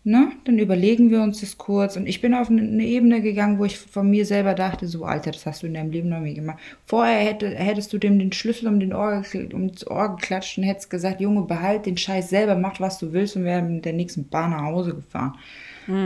ne, 0.05 0.33
dann 0.45 0.59
überlegen 0.59 1.11
wir 1.11 1.23
uns 1.23 1.41
das 1.41 1.59
kurz. 1.59 1.97
Und 1.97 2.07
ich 2.07 2.21
bin 2.21 2.35
auf 2.35 2.51
eine, 2.51 2.83
Ebene 2.83 3.21
gegangen, 3.21 3.59
wo 3.59 3.65
ich 3.65 3.79
von 3.79 4.11
mir 4.11 4.27
selber 4.27 4.55
dachte, 4.55 4.89
so, 4.89 5.05
Alter, 5.05 5.31
das 5.31 5.47
hast 5.47 5.63
du 5.63 5.67
in 5.67 5.75
deinem 5.75 5.93
Leben 5.93 6.09
noch 6.09 6.21
nie 6.21 6.35
gemacht. 6.35 6.59
Vorher 6.87 7.21
hätte, 7.21 7.51
hättest 7.51 7.93
du 7.93 7.99
dem 7.99 8.19
den 8.19 8.33
Schlüssel 8.33 8.69
um 8.69 8.81
den 8.81 8.95
Ohr, 8.95 9.23
um 9.53 9.71
das 9.71 9.87
Ohr 9.87 10.17
geklatscht 10.17 10.59
und 10.59 10.65
hättest 10.65 10.91
gesagt, 10.91 11.21
Junge, 11.21 11.43
behalt 11.43 11.87
den 11.87 11.97
Scheiß 11.97 12.31
selber, 12.31 12.57
mach 12.57 12.81
was 12.81 12.99
du 12.99 13.13
willst 13.13 13.37
und 13.37 13.45
wäre 13.45 13.63
mit 13.63 13.85
der 13.85 13.93
nächsten 13.93 14.29
Bahn 14.29 14.51
nach 14.51 14.63
Hause 14.63 14.95
gefahren. 14.95 15.37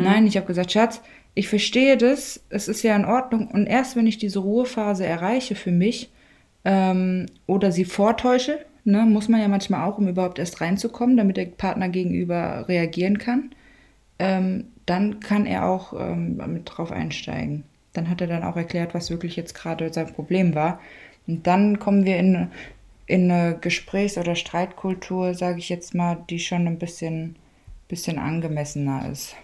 Nein, 0.02 0.26
ich 0.26 0.37
habe 0.37 0.46
gesagt, 0.46 0.72
Schatz, 0.72 1.00
ich 1.35 1.48
verstehe 1.48 1.96
das, 1.96 2.42
es 2.48 2.66
ist 2.66 2.82
ja 2.82 2.96
in 2.96 3.04
Ordnung. 3.04 3.48
Und 3.48 3.66
erst 3.66 3.94
wenn 3.96 4.06
ich 4.06 4.18
diese 4.18 4.38
Ruhephase 4.38 5.04
erreiche 5.04 5.54
für 5.54 5.70
mich 5.70 6.11
ähm, 6.64 7.26
oder 7.46 7.72
sie 7.72 7.85
vortäusche, 7.85 8.59
ne, 8.85 9.04
muss 9.04 9.28
man 9.28 9.40
ja 9.40 9.48
manchmal 9.48 9.87
auch, 9.87 9.98
um 9.98 10.09
überhaupt 10.09 10.38
erst 10.38 10.61
reinzukommen, 10.62 11.16
damit 11.16 11.37
der 11.37 11.46
Partner 11.46 11.90
gegenüber 11.90 12.66
reagieren 12.68 13.18
kann, 13.18 13.50
ähm, 14.18 14.66
dann 14.87 15.20
kann 15.20 15.46
er 15.46 15.66
auch 15.66 15.92
ähm, 15.92 16.37
mit 16.46 16.62
drauf 16.64 16.90
einsteigen. 16.92 17.64
Dann 17.92 18.09
hat 18.11 18.20
er 18.20 18.26
dann 18.26 18.44
auch 18.44 18.57
erklärt, 18.57 18.94
was 18.94 19.11
wirklich 19.11 19.37
jetzt 19.37 19.55
gerade 19.55 19.92
sein 19.92 20.12
Problem 20.12 20.55
war. 20.55 20.81
Und 21.26 21.46
dann 21.46 21.79
kommen 21.79 22.05
wir 22.05 22.18
in, 22.18 22.50
in 23.07 23.31
eine 23.31 23.59
Gesprächs- 23.59 24.18
oder 24.18 24.35
Streitkultur, 24.35 25.35
sage 25.35 25.59
ich 25.59 25.68
jetzt 25.68 25.94
mal, 25.94 26.18
die 26.31 26.38
schon 26.38 26.66
ein 26.66 26.79
bisschen, 26.79 27.37
bisschen 27.88 28.18
angemessener 28.18 29.11
ist. 29.11 29.35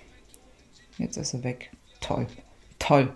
Jetzt 0.99 1.17
ist 1.17 1.35
er 1.35 1.43
weg. 1.45 1.71
Toll. 2.01 2.27
Toll. 2.79 3.13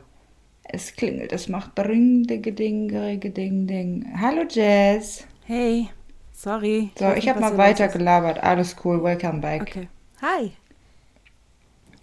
Es 0.65 0.95
klingelt, 0.97 1.33
es 1.33 1.49
macht 1.49 1.79
Dring, 1.79 2.25
Ding, 2.25 2.43
Ding, 2.43 2.89
Ding, 3.21 3.67
Ding. 3.67 4.05
Hallo 4.21 4.43
Jess. 4.51 5.25
Hey, 5.45 5.89
sorry. 6.33 6.91
So, 6.99 7.11
ich 7.11 7.15
nicht, 7.17 7.29
habe 7.29 7.41
mal 7.41 7.51
hier 7.51 7.57
los 7.57 7.59
weiter 7.59 7.87
ist. 7.87 7.93
gelabert. 7.93 8.43
Alles 8.43 8.75
cool, 8.85 9.01
welcome 9.03 9.41
back. 9.41 9.63
Okay. 9.63 9.89
Hi. 10.23 10.53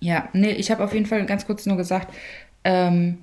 Ja, 0.04 0.28
nee, 0.34 0.52
ich 0.52 0.70
habe 0.70 0.84
auf 0.84 0.94
jeden 0.94 1.06
Fall 1.06 1.26
ganz 1.26 1.48
kurz 1.48 1.66
nur 1.66 1.78
gesagt, 1.78 2.14
ähm, 2.66 3.20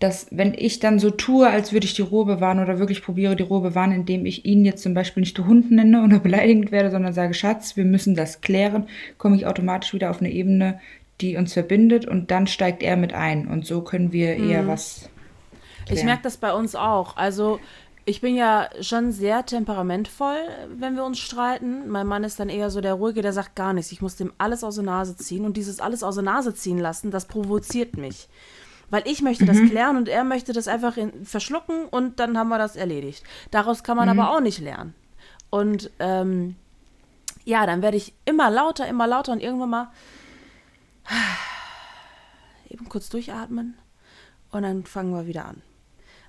dass 0.00 0.26
wenn 0.30 0.52
ich 0.52 0.78
dann 0.78 0.98
so 0.98 1.10
tue, 1.10 1.48
als 1.48 1.72
würde 1.72 1.86
ich 1.86 1.94
die 1.94 2.02
Ruhe 2.02 2.26
bewahren 2.26 2.58
oder 2.58 2.78
wirklich 2.78 3.02
probiere, 3.02 3.36
die 3.36 3.42
Ruhe 3.42 3.62
bewahren, 3.62 3.90
indem 3.90 4.26
ich 4.26 4.44
ihn 4.44 4.66
jetzt 4.66 4.82
zum 4.82 4.92
Beispiel 4.92 5.22
nicht 5.22 5.36
du 5.38 5.46
Hund 5.46 5.70
nenne 5.70 6.04
oder 6.04 6.18
beleidigend 6.20 6.72
werde, 6.72 6.90
sondern 6.90 7.14
sage, 7.14 7.32
Schatz, 7.32 7.74
wir 7.78 7.86
müssen 7.86 8.14
das 8.14 8.42
klären, 8.42 8.86
komme 9.16 9.34
ich 9.34 9.46
automatisch 9.46 9.94
wieder 9.94 10.10
auf 10.10 10.20
eine 10.20 10.30
Ebene, 10.30 10.78
die 11.22 11.36
uns 11.36 11.54
verbindet 11.54 12.04
und 12.04 12.30
dann 12.30 12.46
steigt 12.46 12.82
er 12.82 12.98
mit 12.98 13.14
ein 13.14 13.48
und 13.48 13.64
so 13.64 13.80
können 13.80 14.12
wir 14.12 14.36
eher 14.36 14.66
was. 14.66 15.08
Ich 15.84 15.92
klären. 15.92 16.06
merke 16.06 16.22
das 16.24 16.36
bei 16.36 16.52
uns 16.52 16.74
auch. 16.74 17.16
Also, 17.16 17.60
ich 18.04 18.20
bin 18.20 18.34
ja 18.34 18.68
schon 18.80 19.12
sehr 19.12 19.44
temperamentvoll, 19.44 20.38
wenn 20.74 20.96
wir 20.96 21.04
uns 21.04 21.18
streiten. 21.18 21.88
Mein 21.88 22.06
Mann 22.06 22.24
ist 22.24 22.40
dann 22.40 22.48
eher 22.48 22.70
so 22.70 22.80
der 22.80 22.94
Ruhige, 22.94 23.22
der 23.22 23.32
sagt 23.32 23.56
gar 23.56 23.72
nichts. 23.72 23.92
Ich 23.92 24.00
muss 24.00 24.16
dem 24.16 24.32
alles 24.38 24.64
aus 24.64 24.76
der 24.76 24.84
Nase 24.84 25.16
ziehen. 25.16 25.44
Und 25.44 25.56
dieses 25.56 25.80
alles 25.80 26.02
aus 26.02 26.14
der 26.14 26.24
Nase 26.24 26.54
ziehen 26.54 26.78
lassen, 26.78 27.10
das 27.10 27.26
provoziert 27.26 27.96
mich. 27.96 28.28
Weil 28.88 29.02
ich 29.06 29.22
möchte 29.22 29.44
das 29.44 29.58
klären 29.70 29.96
und 29.96 30.08
er 30.08 30.24
möchte 30.24 30.52
das 30.52 30.66
einfach 30.66 30.96
in, 30.96 31.24
verschlucken 31.24 31.86
und 31.86 32.18
dann 32.18 32.36
haben 32.36 32.48
wir 32.48 32.58
das 32.58 32.74
erledigt. 32.74 33.22
Daraus 33.50 33.84
kann 33.84 33.96
man 33.96 34.08
aber 34.08 34.30
auch 34.30 34.40
nicht 34.40 34.58
lernen. 34.58 34.94
Und 35.48 35.90
ähm, 36.00 36.56
ja, 37.44 37.66
dann 37.66 37.82
werde 37.82 37.96
ich 37.96 38.14
immer 38.24 38.50
lauter, 38.50 38.88
immer 38.88 39.06
lauter 39.06 39.32
und 39.32 39.42
irgendwann 39.42 39.70
mal 39.70 39.90
eben 42.68 42.88
kurz 42.88 43.08
durchatmen 43.08 43.76
und 44.50 44.62
dann 44.62 44.84
fangen 44.84 45.12
wir 45.12 45.26
wieder 45.26 45.44
an. 45.44 45.62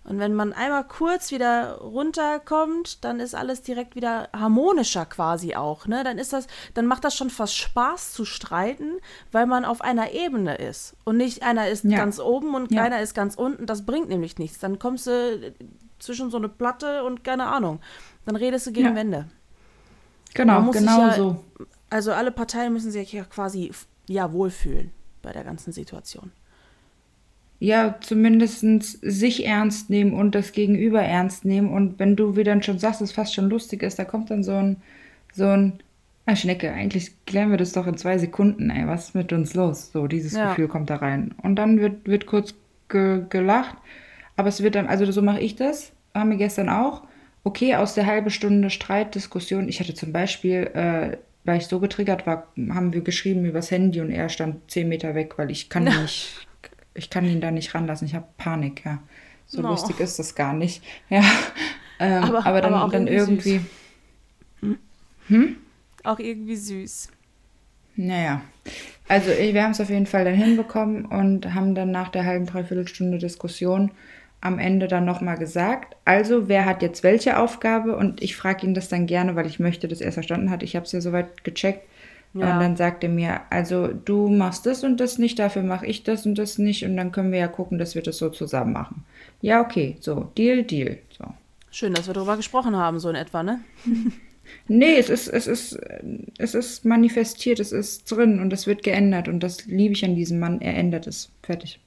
Und 0.04 0.18
wenn 0.18 0.34
man 0.34 0.52
einmal 0.52 0.84
kurz 0.88 1.30
wieder 1.32 1.78
runterkommt, 1.78 3.04
dann 3.04 3.20
ist 3.20 3.36
alles 3.36 3.62
direkt 3.62 3.96
wieder 3.96 4.30
harmonischer 4.34 5.06
quasi 5.06 5.56
auch, 5.56 5.86
ne? 5.86 6.04
Dann 6.04 6.18
ist 6.18 6.34
das, 6.34 6.48
dann 6.74 6.88
macht 6.88 7.04
das 7.04 7.16
schon 7.16 7.30
fast 7.30 7.56
Spaß 7.56 8.12
zu 8.14 8.26
streiten, 8.26 8.94
weil 9.32 9.46
man 9.46 9.64
auf 9.64 9.82
einer 9.82 10.12
Ebene 10.12 10.56
ist 10.56 10.96
und 11.04 11.18
nicht 11.18 11.44
einer 11.44 11.68
ist 11.70 11.84
Ja. 11.84 11.98
ganz 11.98 12.20
oben 12.20 12.56
und 12.56 12.72
Ja. 12.72 12.82
keiner 12.84 13.00
ist 13.02 13.14
ganz 13.14 13.36
unten. 13.36 13.68
Das 13.68 13.86
bringt 13.86 14.10
nämlich 14.10 14.40
nichts. 14.40 14.58
Dann 14.58 14.80
kommst 14.80 15.06
du 15.06 15.54
zwischen 16.00 16.32
so 16.32 16.38
eine 16.38 16.50
Platte 16.50 17.04
und 17.04 17.24
keine 17.24 17.46
Ahnung. 17.46 17.80
Dann 18.26 18.36
redest 18.36 18.66
du 18.68 18.72
gegen 18.72 18.88
Ja. 18.90 18.96
Wände. 18.96 19.28
Genau, 20.34 20.72
genau 20.72 21.00
ja- 21.08 21.14
so. 21.14 21.44
Also 21.92 22.12
alle 22.14 22.32
Parteien 22.32 22.74
müssen 22.74 22.90
sich 22.90 23.12
ja 23.14 23.24
quasi 23.26 23.72
ja 24.08 24.32
wohlfühlen 24.34 24.92
bei 25.22 25.32
der 25.32 25.44
ganzen 25.44 25.72
Situation. 25.74 26.32
Ja, 27.64 27.96
zumindest 28.02 28.66
sich 29.04 29.46
ernst 29.46 29.92
nehmen 29.92 30.14
und 30.14 30.34
das 30.34 30.52
Gegenüber 30.52 31.04
ernst 31.04 31.46
nehmen. 31.46 31.70
Und 31.72 32.00
wenn 32.00 32.16
du 32.16 32.36
wie 32.36 32.44
dann 32.44 32.64
schon 32.64 32.80
sagst, 32.80 33.02
es 33.02 33.12
fast 33.12 33.36
schon 33.36 33.50
lustig 33.52 33.84
ist, 33.84 34.00
da 34.00 34.04
kommt 34.04 34.32
dann 34.32 34.44
so 34.44 34.54
ein, 34.56 34.78
so 35.32 35.46
ein, 35.46 35.74
ah, 36.26 36.36
Schnecke, 36.36 36.72
eigentlich 36.72 37.12
klären 37.28 37.52
wir 37.52 37.58
das 37.58 37.74
doch 37.74 37.86
in 37.86 37.98
zwei 37.98 38.18
Sekunden, 38.18 38.72
ey, 38.72 38.88
was 38.88 39.10
ist 39.10 39.16
mit 39.16 39.32
uns 39.32 39.54
los? 39.54 39.92
So, 39.94 40.08
dieses 40.08 40.34
Ja. 40.34 40.50
Gefühl 40.50 40.68
kommt 40.70 40.90
da 40.90 40.96
rein. 40.96 41.36
Und 41.44 41.56
dann 41.58 41.80
wird, 41.80 42.08
wird 42.08 42.26
kurz 42.26 42.56
ge 42.90 43.26
gelacht, 43.30 43.76
aber 44.38 44.50
es 44.50 44.64
wird 44.64 44.74
dann, 44.76 44.88
also 44.88 45.10
so 45.12 45.22
mache 45.22 45.40
ich 45.42 45.56
das, 45.56 45.92
haben 46.16 46.32
wir 46.32 46.38
gestern 46.38 46.68
auch. 46.70 47.04
okay, 47.44 47.76
aus 47.76 47.94
der 47.96 48.06
halben 48.08 48.30
Stunde 48.32 48.70
Streit, 48.72 49.14
Diskussion, 49.16 49.68
ich 49.70 49.80
hatte 49.80 49.94
zum 49.94 50.12
Beispiel, 50.12 50.70
äh, 50.74 51.18
weil 51.46 51.58
ich 51.60 51.68
so 51.68 51.80
getriggert 51.80 52.26
war, 52.28 52.48
haben 52.70 52.94
wir 52.94 53.02
geschrieben 53.02 53.46
übers 53.46 53.72
Handy 53.72 54.00
und 54.02 54.12
er 54.12 54.30
stand 54.30 54.70
zehn 54.72 54.90
Meter 54.90 55.16
weg, 55.16 55.38
weil 55.38 55.52
ich 55.52 55.70
kann 55.70 55.84
nicht, 56.02 56.48
ich 56.94 57.10
kann 57.10 57.26
ihn 57.26 57.42
da 57.42 57.52
nicht 57.52 57.74
ranlassen. 57.74 58.08
Ich 58.08 58.16
habe 58.16 58.28
Panik, 58.38 58.84
ja. 58.86 59.00
So 59.48 59.62
No. 59.62 59.70
lustig 59.70 60.00
ist 60.00 60.18
das 60.20 60.36
gar 60.36 60.54
nicht. 60.54 60.84
Ja. 61.10 61.24
Ähm, 62.00 62.24
Aber- 62.24 62.46
aber, 62.46 62.62
dann, 62.62 62.74
aber 62.74 62.86
auch 62.86 62.92
dann 62.92 63.08
irgendwie 63.08 63.62
irgendwie. 64.62 65.56
Auch 66.04 66.20
irgendwie 66.20 66.56
süß. 66.56 67.10
Naja. 67.96 68.42
Also 69.08 69.30
wir 69.30 69.64
haben 69.64 69.72
es 69.72 69.82
auf 69.82 69.90
jeden 69.90 70.06
Fall 70.08 70.24
dann 70.26 70.34
hinbekommen 70.34 71.06
und 71.06 71.54
haben 71.54 71.76
dann 71.76 71.92
nach 71.92 72.10
der 72.10 72.26
halben, 72.26 72.46
dreiviertel 72.46 72.88
Stunde 72.88 73.18
Diskussion 73.18 73.92
am 74.40 74.58
Ende 74.58 74.88
dann 74.88 75.06
nochmal 75.06 75.38
gesagt, 75.38 75.96
also 76.06 76.48
wer 76.48 76.66
hat 76.66 76.82
jetzt 76.82 77.04
welche 77.04 77.38
Aufgabe? 77.38 77.96
Und 77.96 78.24
ich 78.24 78.36
frage 78.36 78.66
ihn 78.66 78.74
das 78.74 78.90
dann 78.90 79.06
gerne, 79.06 79.36
weil 79.36 79.46
ich 79.46 79.60
möchte, 79.60 79.88
dass 79.88 80.02
er 80.02 80.08
es 80.08 80.14
verstanden 80.16 80.50
hat. 80.50 80.64
Ich 80.64 80.76
habe 80.76 80.86
es 80.86 80.92
ja 80.94 81.02
soweit 81.02 81.44
gecheckt. 81.44 81.88
Ja. 82.34 82.54
Und 82.54 82.62
dann 82.62 82.78
sagt 82.78 83.04
er 83.04 83.10
mir, 83.10 83.42
also 83.50 83.88
du 83.88 84.30
machst 84.30 84.66
das 84.66 84.84
und 84.84 85.00
das 85.00 85.18
nicht, 85.18 85.38
dafür 85.38 85.64
mache 85.64 85.86
ich 85.86 86.04
das 86.04 86.26
und 86.26 86.36
das 86.36 86.58
nicht. 86.58 86.86
Und 86.86 86.96
dann 86.96 87.12
können 87.12 87.32
wir 87.32 87.40
ja 87.40 87.48
gucken, 87.48 87.78
dass 87.78 87.94
wir 87.94 88.02
das 88.02 88.18
so 88.18 88.30
zusammen 88.30 88.74
machen. 88.74 89.04
Ja, 89.42 89.62
okay, 89.62 89.98
so, 90.00 90.32
Deal, 90.38 90.64
Deal. 90.64 91.00
So. 91.18 91.26
Schön, 91.72 91.94
dass 91.94 92.08
wir 92.08 92.14
darüber 92.14 92.38
gesprochen 92.38 92.76
haben, 92.76 93.00
so 93.00 93.10
in 93.10 93.16
etwa, 93.16 93.44
ne? 93.44 93.62
Nee, 94.68 94.98
es 94.98 95.10
ist, 95.10 95.28
es 95.28 95.48
ist, 95.48 95.80
es 96.38 96.56
ist 96.56 96.84
manifestiert, 96.84 97.60
es 97.60 97.72
ist 97.72 98.12
drin 98.12 98.40
und 98.40 98.52
es 98.52 98.68
wird 98.68 98.84
geändert 98.84 99.28
und 99.28 99.42
das 99.42 99.66
liebe 99.66 99.94
ich 99.94 100.04
an 100.04 100.16
diesem 100.16 100.40
Mann. 100.40 100.60
Er 100.62 100.76
ändert 100.76 101.08
es. 101.08 101.30
Fertig. 101.42 101.80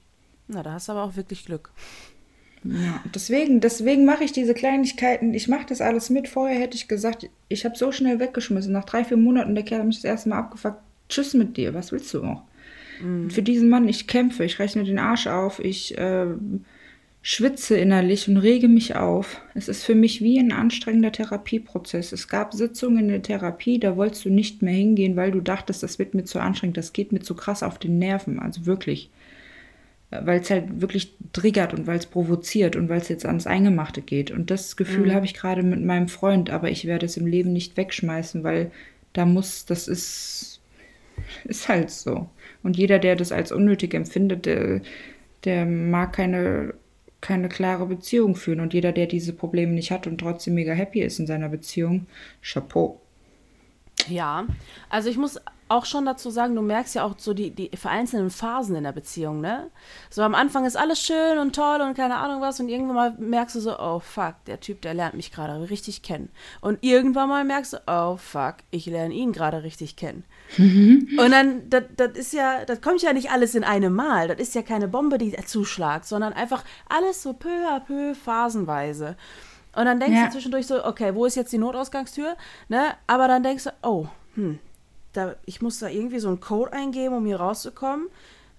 Na, 0.49 0.63
da 0.63 0.73
hast 0.73 0.89
du 0.89 0.93
aber 0.93 1.05
auch 1.05 1.17
wirklich 1.17 1.45
Glück. 1.45 1.71
Ja, 2.65 3.03
deswegen, 3.15 3.61
deswegen 3.61 4.05
mache 4.05 4.25
ich 4.25 4.33
diese 4.33 4.55
Kleinigkeiten. 4.55 5.35
Ich 5.35 5.49
mache 5.49 5.67
das 5.69 5.81
alles 5.81 6.09
mit. 6.09 6.29
Vorher 6.29 6.59
hätte 6.59 6.77
ich 6.77 6.89
gesagt, 6.89 7.29
ich 7.49 7.65
habe 7.65 7.77
so 7.77 7.93
schnell 7.93 8.21
weggeschmissen. 8.21 8.73
Nach 8.73 8.85
drei, 8.85 9.05
vier 9.05 9.19
Monaten, 9.19 9.55
der 9.55 9.65
Kerl 9.65 9.81
hat 9.81 9.87
mich 9.87 9.97
das 9.97 10.05
erste 10.05 10.31
Mal 10.31 10.39
abgefuckt. 10.39 10.81
Tschüss 11.09 11.35
mit 11.35 11.57
dir, 11.57 11.75
was 11.75 11.93
willst 11.93 12.13
du 12.15 12.25
auch? 12.25 12.43
Und 13.03 13.33
für 13.33 13.43
diesen 13.43 13.69
Mann, 13.69 13.89
ich 13.89 14.07
kämpfe, 14.07 14.45
ich 14.45 14.59
mir 14.59 14.85
den 14.85 14.99
Arsch 14.99 15.27
auf, 15.27 15.59
ich 15.59 15.99
äh, 15.99 16.27
schwitze 17.23 17.77
innerlich 17.77 18.29
und 18.29 18.37
rege 18.37 18.69
mich 18.69 18.97
auf. 18.97 19.41
Es 19.55 19.69
ist 19.69 19.85
für 19.85 19.95
mich 19.95 20.21
wie 20.21 20.39
ein 20.39 20.53
anstrengender 20.53 21.13
Therapieprozess. 21.13 22.13
Es 22.13 22.29
gab 22.29 22.55
Sitzungen 22.55 22.99
in 23.05 23.09
der 23.09 23.23
Therapie, 23.23 23.79
da 23.79 23.97
wolltest 23.97 24.25
du 24.25 24.31
nicht 24.31 24.63
mehr 24.63 24.75
hingehen, 24.75 25.17
weil 25.17 25.33
du 25.33 25.41
dachtest, 25.41 25.83
das 25.83 25.99
wird 25.99 26.15
mir 26.15 26.25
zu 26.25 26.39
anstrengend, 26.39 26.77
das 26.77 26.93
geht 26.93 27.13
mir 27.13 27.21
zu 27.21 27.35
krass 27.35 27.63
auf 27.63 27.79
den 27.79 27.99
Nerven. 27.99 28.39
Also 28.39 28.67
wirklich 28.67 29.11
weil 30.23 30.41
es 30.41 30.51
halt 30.51 30.81
wirklich 30.81 31.15
triggert 31.33 31.75
und 31.75 31.87
weil 31.87 31.99
es 31.99 32.07
provoziert 32.07 32.77
und 32.77 32.89
weil 32.89 33.01
es 33.01 33.09
jetzt 33.09 33.27
ans 33.27 33.47
Eingemachte 33.47 34.03
geht. 34.03 34.31
Und 34.31 34.51
das 34.51 34.77
Gefühl 34.77 35.15
habe 35.15 35.27
ich 35.27 35.35
gerade 35.35 35.63
mit 35.63 35.83
meinem 35.83 36.09
Freund, 36.09 36.51
aber 36.51 36.71
ich 36.71 36.87
werde 36.87 37.07
es 37.07 37.17
im 37.17 37.27
Leben 37.27 37.53
nicht 37.53 37.77
wegschmeißen, 37.77 38.45
weil 38.45 38.71
da 39.13 39.27
muss, 39.27 39.65
das 39.65 39.89
ist, 39.89 40.61
ist 41.45 41.69
halt 41.69 41.91
so. 41.91 42.29
Und 42.63 42.77
jeder, 42.77 42.99
der 42.99 43.17
das 43.17 43.33
als 43.33 43.53
unnötig 43.53 43.95
empfindet, 43.95 44.47
der, 44.47 44.81
der 45.45 45.67
mag 45.67 46.13
keine, 46.15 46.75
keine 47.21 47.49
klare 47.49 47.87
Beziehung 47.87 48.37
führen. 48.37 48.61
Und 48.61 48.75
jeder, 48.75 48.93
der 48.93 49.07
diese 49.07 49.33
Probleme 49.33 49.73
nicht 49.73 49.91
hat 49.91 50.07
und 50.07 50.19
trotzdem 50.19 50.55
mega 50.55 50.73
happy 50.73 51.01
ist 51.01 51.19
in 51.19 51.27
seiner 51.27 51.49
Beziehung, 51.49 52.07
Chapeau. 52.43 53.01
Ja, 54.09 54.47
also 54.91 55.09
ich 55.09 55.17
muss 55.17 55.41
auch 55.69 55.87
schon 55.87 56.05
dazu 56.05 56.31
sagen, 56.31 56.55
du 56.55 56.63
merkst 56.63 56.95
ja 56.95 57.05
auch 57.05 57.15
so 57.17 57.33
die, 57.35 57.51
die 57.51 57.71
vereinzelten 57.77 58.31
Phasen 58.31 58.77
in 58.77 58.85
der 58.85 58.93
Beziehung, 58.93 59.41
ne? 59.41 59.71
So 60.11 60.23
am 60.23 60.35
Anfang 60.35 60.65
ist 60.67 60.77
alles 60.77 61.01
schön 61.01 61.39
und 61.39 61.55
toll 61.57 61.81
und 61.81 61.95
keine 61.95 62.17
Ahnung 62.17 62.41
was 62.41 62.61
und 62.61 62.69
irgendwann 62.69 62.95
mal 62.97 63.15
merkst 63.19 63.57
du 63.57 63.61
so, 63.61 63.79
oh 63.79 63.99
fuck, 64.01 64.35
der 64.47 64.61
Typ, 64.61 64.83
der 64.83 64.95
lernt 64.95 65.15
mich 65.15 65.33
gerade 65.33 65.71
richtig 65.71 66.03
kennen. 66.03 66.29
Und 66.61 66.79
irgendwann 66.83 67.29
mal 67.29 67.45
merkst 67.45 67.73
du, 67.75 67.77
oh 67.87 68.17
fuck, 68.17 68.57
ich 68.71 68.87
lerne 68.87 69.15
ihn 69.15 69.33
gerade 69.33 69.63
richtig 69.63 69.97
kennen. 69.97 70.25
Und 70.59 71.31
dann, 71.31 71.69
das, 71.71 71.85
das 71.97 72.13
ist 72.13 72.33
ja, 72.35 72.65
das 72.65 72.81
kommt 72.81 73.03
ja 73.03 73.13
nicht 73.13 73.31
alles 73.31 73.55
in 73.55 73.65
einem 73.65 73.95
Mal. 73.95 74.29
Das 74.29 74.39
ist 74.39 74.55
ja 74.55 74.63
keine 74.63 74.89
Bombe, 74.89 75.19
die 75.19 75.35
zuschlagt, 75.47 76.05
sondern 76.05 76.33
einfach 76.35 76.63
alles 76.89 77.23
so 77.23 77.33
peu 77.33 77.49
à 77.69 77.81
peu 77.81 78.15
phasenweise. 78.15 79.17
Und 79.75 79.87
dann 79.87 79.99
denkst 79.99 80.17
Ja. 80.17 80.27
du 80.27 80.33
zwischendurch 80.33 80.67
so, 80.67 80.85
okay, 80.85 81.15
wo 81.15 81.25
ist 81.25 81.35
jetzt 81.35 81.53
die 81.53 81.59
Notausgangstür? 81.59 82.37
Ne? 82.69 82.93
Aber 83.07 83.27
dann 83.29 83.43
denkst 83.43 83.65
du, 83.65 83.71
oh, 83.83 84.07
hm, 84.35 84.59
da, 85.17 85.37
ich 85.47 85.63
muss 85.63 85.79
da 85.79 85.89
irgendwie 85.89 86.19
so 86.19 86.29
einen 86.29 86.41
Code 86.41 86.73
eingeben, 86.73 87.17
um 87.17 87.27
hier 87.27 87.41
rauszukommen. 87.41 88.09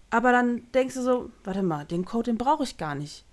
Aber 0.09 0.31
dann 0.31 0.71
denkst 0.73 0.95
du 0.95 1.01
so, 1.01 1.29
warte 1.43 1.63
mal, 1.63 1.85
den 1.85 2.05
Code, 2.05 2.31
den 2.31 2.37
brauche 2.37 2.63
ich 2.63 2.77
gar 2.77 2.95
nicht. 2.95 3.25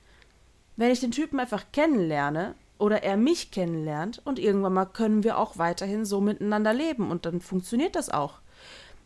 Wenn 0.76 0.90
ich 0.90 1.00
den 1.00 1.10
Typen 1.10 1.38
einfach 1.38 1.64
kennenlerne 1.72 2.54
oder 2.78 3.02
er 3.02 3.16
mich 3.16 3.50
kennenlernt 3.50 4.20
und 4.24 4.38
irgendwann 4.38 4.72
mal 4.72 4.86
können 4.86 5.22
wir 5.22 5.38
auch 5.38 5.58
weiterhin 5.58 6.04
so 6.04 6.20
miteinander 6.20 6.72
leben 6.72 7.10
und 7.10 7.26
dann 7.26 7.40
funktioniert 7.40 7.94
das 7.94 8.10
auch. 8.10 8.40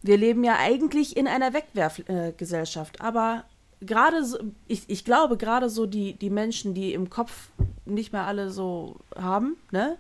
Wir 0.03 0.17
leben 0.17 0.45
ja 0.45 0.57
eigentlich 0.59 1.17
in 1.17 1.27
einer 1.27 1.53
Wegwerfgesellschaft, 1.53 3.01
aber 3.01 3.45
gerade 3.81 4.25
so, 4.25 4.39
ich, 4.69 4.85
ich 4.87 5.05
glaube, 5.05 5.37
gerade 5.37 5.69
so 5.69 5.87
die, 5.87 6.15
die 6.15 6.31
Menschen, 6.31 6.75
die 6.75 6.95
im 6.95 7.11
Kopf 7.11 7.51
nicht 7.85 8.13
mehr 8.13 8.27
alle 8.27 8.51
so 8.51 8.97
haben, 9.17 9.57
ne, 9.71 9.99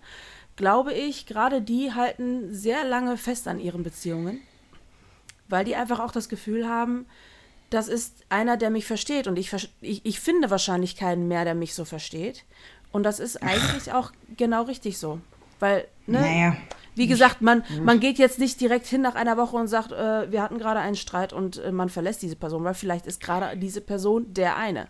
glaube 0.56 0.92
ich, 0.92 1.26
gerade 1.26 1.60
die 1.62 1.92
halten 1.92 2.52
sehr 2.52 2.84
lange 2.84 3.16
fest 3.16 3.46
an 3.46 3.60
ihren 3.60 3.82
Beziehungen, 3.82 4.40
weil 5.48 5.64
die 5.64 5.76
einfach 5.76 6.00
auch 6.00 6.12
das 6.12 6.28
Gefühl 6.28 6.68
haben, 6.68 7.06
das 7.70 7.88
ist 7.88 8.24
einer, 8.28 8.56
der 8.56 8.70
mich 8.70 8.86
versteht 8.86 9.26
und 9.26 9.38
ich, 9.38 9.52
ich, 9.80 10.04
ich 10.04 10.20
finde 10.20 10.50
wahrscheinlich 10.50 10.96
keinen 10.96 11.28
mehr, 11.28 11.44
der 11.44 11.54
mich 11.54 11.74
so 11.74 11.84
versteht. 11.84 12.44
Und 12.92 13.02
das 13.02 13.20
ist 13.20 13.36
eigentlich 13.42 13.92
auch 13.92 14.12
genau 14.36 14.62
richtig 14.62 14.98
so. 14.98 15.20
Weil, 15.58 15.88
ne, 16.06 16.20
Naja. 16.20 16.56
wie 16.94 17.06
gesagt, 17.06 17.40
man, 17.42 17.64
man 17.82 17.98
geht 17.98 18.18
jetzt 18.18 18.38
nicht 18.38 18.60
direkt 18.60 18.86
hin 18.86 19.00
nach 19.00 19.14
einer 19.14 19.36
Woche 19.36 19.56
und 19.56 19.68
sagt, 19.68 19.90
äh, 19.90 20.30
wir 20.30 20.42
hatten 20.42 20.58
gerade 20.58 20.80
einen 20.80 20.96
Streit 20.96 21.32
und 21.32 21.56
äh, 21.58 21.72
man 21.72 21.88
verlässt 21.88 22.22
diese 22.22 22.36
Person, 22.36 22.62
weil 22.64 22.74
vielleicht 22.74 23.06
ist 23.06 23.20
gerade 23.20 23.56
diese 23.56 23.80
Person 23.80 24.32
der 24.32 24.56
eine. 24.56 24.86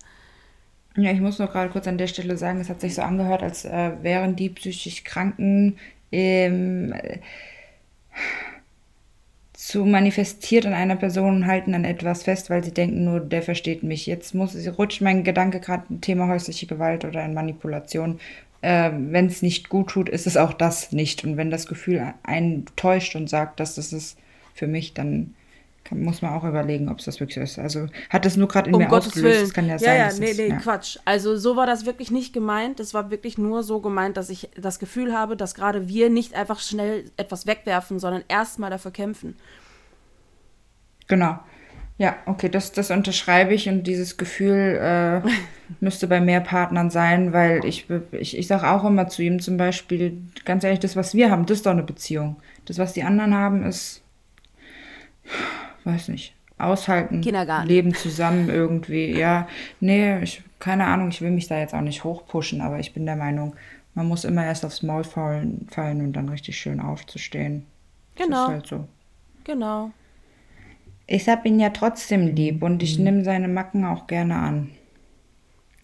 Ja, 0.97 1.11
ich 1.13 1.21
muss 1.21 1.39
noch 1.39 1.53
gerade 1.53 1.71
kurz 1.71 1.87
an 1.87 1.99
der 1.99 2.07
Stelle 2.07 2.39
sagen, 2.39 2.61
es 2.61 2.71
hat 2.71 2.81
sich 2.81 2.95
so 2.95 3.03
angehört, 3.03 3.43
als 3.43 3.65
äh, 3.67 3.93
wären 4.03 4.35
die 4.35 4.49
psychisch 4.49 5.05
Kranken 5.05 5.79
ähm, 6.11 6.93
äh, 6.93 7.19
zu 9.53 9.85
manifestiert 9.85 10.65
an 10.65 10.73
einer 10.73 10.97
Person 10.97 11.37
und 11.37 11.47
halten 11.47 11.75
an 11.75 11.85
etwas 11.85 12.23
fest, 12.23 12.49
weil 12.49 12.65
sie 12.65 12.73
denken 12.73 13.05
nur, 13.05 13.21
der 13.21 13.43
versteht 13.43 13.83
mich. 13.83 14.07
Jetzt 14.07 14.35
muss 14.35 14.57
rutscht 14.79 15.03
mein 15.03 15.23
Gedanke 15.25 15.61
gerade 15.61 15.85
ein 15.91 16.01
Thema 16.01 16.29
häusliche 16.29 16.67
Gewalt 16.67 17.05
oder 17.05 17.25
in 17.25 17.35
Manipulation. 17.35 18.19
Äh, 18.63 18.91
wenn 18.95 19.27
es 19.27 19.43
nicht 19.43 19.69
gut 19.69 19.91
tut, 19.91 20.09
ist 20.09 20.27
es 20.27 20.39
auch 20.39 20.55
das 20.55 20.93
nicht. 20.93 21.25
Und 21.25 21.37
wenn 21.37 21.51
das 21.51 21.67
Gefühl 21.67 22.15
einen 22.23 22.65
täuscht 22.77 23.17
und 23.17 23.29
sagt, 23.29 23.61
dass 23.61 23.75
das 23.75 23.93
ist 23.93 24.19
für 24.55 24.67
mich, 24.67 24.95
dann 24.95 25.35
kann, 25.89 26.03
muss 26.03 26.23
man 26.23 26.33
auch 26.33 26.45
überlegen, 26.45 26.89
ob 26.89 26.99
es 26.99 27.05
das 27.07 27.21
wirklich 27.21 27.35
so 27.37 27.41
ist. 27.41 27.59
Also 27.59 27.87
hat 28.11 28.25
das 28.25 28.37
nur 28.37 28.49
gerade 28.49 28.69
in 28.69 28.75
Um 28.75 28.83
mir 28.83 28.89
Gottes 28.89 29.09
ausgelöst. 29.09 29.35
Willen. 29.35 29.45
Es 29.45 29.53
kann 29.55 29.67
ja 29.67 29.73
ja, 29.73 29.79
sein. 29.79 29.97
ja, 29.99 30.09
nee, 30.19 30.31
es- 30.31 30.39
nee, 30.39 30.49
ja. 30.49 30.57
Quatsch. 30.57 30.99
Also 31.05 31.37
so 31.37 31.57
war 31.57 31.67
das 31.67 31.87
wirklich 31.87 32.11
nicht 32.11 32.33
gemeint. 32.33 32.81
Es 32.81 32.95
war 32.95 33.11
wirklich 33.11 33.39
nur 33.39 33.63
so 33.63 33.81
gemeint, 33.81 34.17
dass 34.17 34.29
ich 34.31 34.49
das 34.61 34.79
Gefühl 34.79 35.13
habe, 35.17 35.37
dass 35.37 35.55
gerade 35.55 35.89
wir 35.89 36.11
nicht 36.11 36.35
einfach 36.35 36.61
schnell 36.61 37.05
etwas 37.17 37.47
wegwerfen, 37.47 37.99
sondern 37.99 38.25
erstmal 38.29 38.71
dafür 38.71 38.91
kämpfen. 38.91 39.37
Genau. 41.09 41.39
Ja, 41.99 42.17
okay, 42.27 42.51
das, 42.51 42.73
das 42.73 42.91
unterschreibe 42.91 43.55
ich 43.55 43.71
und 43.71 43.85
dieses 43.85 44.19
Gefühl 44.19 44.79
äh, 45.25 45.29
müsste 45.81 46.07
bei 46.09 46.21
mehr 46.21 46.41
Partnern 46.41 46.91
sein, 46.91 47.33
weil 47.33 47.65
ich, 47.65 47.87
ich, 48.13 48.37
ich 48.37 48.47
sage 48.47 48.69
auch 48.69 48.85
immer 48.85 49.09
zu 49.09 49.23
ihm 49.23 49.41
zum 49.41 49.57
Beispiel, 49.57 50.19
ganz 50.45 50.63
ehrlich, 50.63 50.81
das, 50.81 50.95
was 50.95 51.15
wir 51.15 51.31
haben, 51.31 51.47
das 51.47 51.59
ist 51.59 51.67
doch 51.67 51.71
eine 51.71 51.83
Beziehung. 51.83 52.37
Das, 52.67 52.77
was 52.79 52.93
die 52.93 53.03
anderen 53.03 53.35
haben, 53.35 53.65
ist, 53.65 54.03
weiß 55.87 56.09
nicht, 56.09 56.35
aushalten, 56.59 57.21
Kindergarten. 57.23 57.67
leben 57.69 57.95
zusammen 57.95 58.51
irgendwie. 58.51 59.17
Ja, 59.19 59.49
nee, 59.81 60.19
ich, 60.23 60.43
keine 60.59 60.85
Ahnung, 60.87 61.09
ich 61.09 61.21
will 61.23 61.31
mich 61.31 61.47
da 61.49 61.59
jetzt 61.59 61.75
auch 61.75 61.81
nicht 61.81 62.05
hochpushen, 62.05 62.61
aber 62.61 62.79
ich 62.79 62.93
bin 62.93 63.07
der 63.07 63.17
Meinung, 63.17 63.55
man 63.95 64.07
muss 64.09 64.25
immer 64.25 64.45
erst 64.45 64.65
aufs 64.65 64.83
Maul 64.83 65.05
fallen, 65.05 65.67
fallen 65.71 66.01
und 66.03 66.13
dann 66.13 66.29
richtig 66.29 66.59
schön 66.59 66.81
aufzustehen. 66.81 67.65
Das 68.17 68.27
Genau. 68.27 68.43
ist 68.45 68.49
halt 68.51 68.67
so. 68.67 68.89
Genau. 69.45 69.91
Ich 71.07 71.29
hab 71.29 71.47
ihn 71.47 71.61
ja 71.61 71.71
trotzdem 71.71 72.27
lieb 72.35 72.63
und 72.63 72.83
ich 72.83 72.99
nehme 72.99 73.23
seine 73.25 73.49
Macken 73.49 73.85
auch 73.85 74.07
gerne 74.07 74.37
an. 74.37 74.71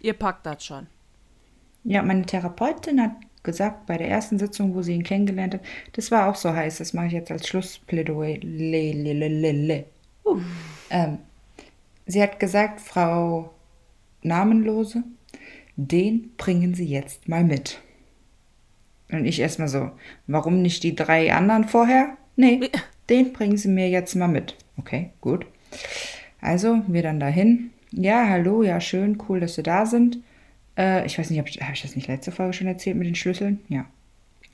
Ihr 0.00 0.14
packt 0.14 0.44
das 0.46 0.64
schon. 0.64 0.88
Ja, 1.84 2.02
meine 2.02 2.26
Therapeutin 2.26 3.00
hat 3.00 3.12
gesagt, 3.44 3.86
bei 3.86 3.98
der 3.98 4.08
ersten 4.08 4.38
Sitzung, 4.38 4.74
wo 4.74 4.82
sie 4.82 4.94
ihn 4.94 5.04
kennengelernt 5.04 5.54
hat, 5.54 5.60
das 5.92 6.10
war 6.10 6.28
auch 6.28 6.34
so 6.36 6.52
heiß, 6.52 6.78
das 6.78 6.92
mache 6.92 7.06
ich 7.06 7.12
jetzt 7.12 7.30
als 7.30 7.46
Schlussplädoyer. 7.46 8.38
Le, 8.42 8.92
le, 8.92 9.12
le, 9.12 9.28
le, 9.28 9.52
le. 9.52 9.84
Uh. 10.24 10.40
Ähm, 10.90 11.18
sie 12.06 12.22
hat 12.22 12.38
gesagt, 12.38 12.80
Frau 12.80 13.52
Namenlose, 14.22 15.02
den 15.76 16.32
bringen 16.36 16.74
Sie 16.74 16.86
jetzt 16.86 17.28
mal 17.28 17.44
mit. 17.44 17.80
Und 19.10 19.24
ich 19.24 19.40
erstmal 19.40 19.68
so, 19.68 19.90
warum 20.26 20.62
nicht 20.62 20.82
die 20.82 20.94
drei 20.94 21.34
anderen 21.34 21.64
vorher? 21.64 22.16
Nee, 22.36 22.70
den 23.10 23.32
bringen 23.32 23.56
Sie 23.56 23.68
mir 23.68 23.88
jetzt 23.88 24.14
mal 24.14 24.28
mit. 24.28 24.56
Okay, 24.78 25.10
gut. 25.20 25.46
Also, 26.40 26.82
wir 26.86 27.02
dann 27.02 27.20
dahin. 27.20 27.70
Ja, 27.90 28.26
hallo, 28.28 28.62
ja, 28.62 28.80
schön, 28.80 29.22
cool, 29.28 29.40
dass 29.40 29.54
Sie 29.54 29.62
da 29.62 29.86
sind. 29.86 30.18
Äh, 30.78 31.04
ich 31.06 31.18
weiß 31.18 31.28
nicht, 31.30 31.38
habe 31.38 31.48
ich, 31.48 31.60
hab 31.60 31.74
ich 31.74 31.82
das 31.82 31.94
nicht 31.94 32.08
letzte 32.08 32.32
Folge 32.32 32.54
schon 32.54 32.66
erzählt 32.66 32.96
mit 32.96 33.06
den 33.06 33.14
Schlüsseln? 33.14 33.60
Ja, 33.68 33.86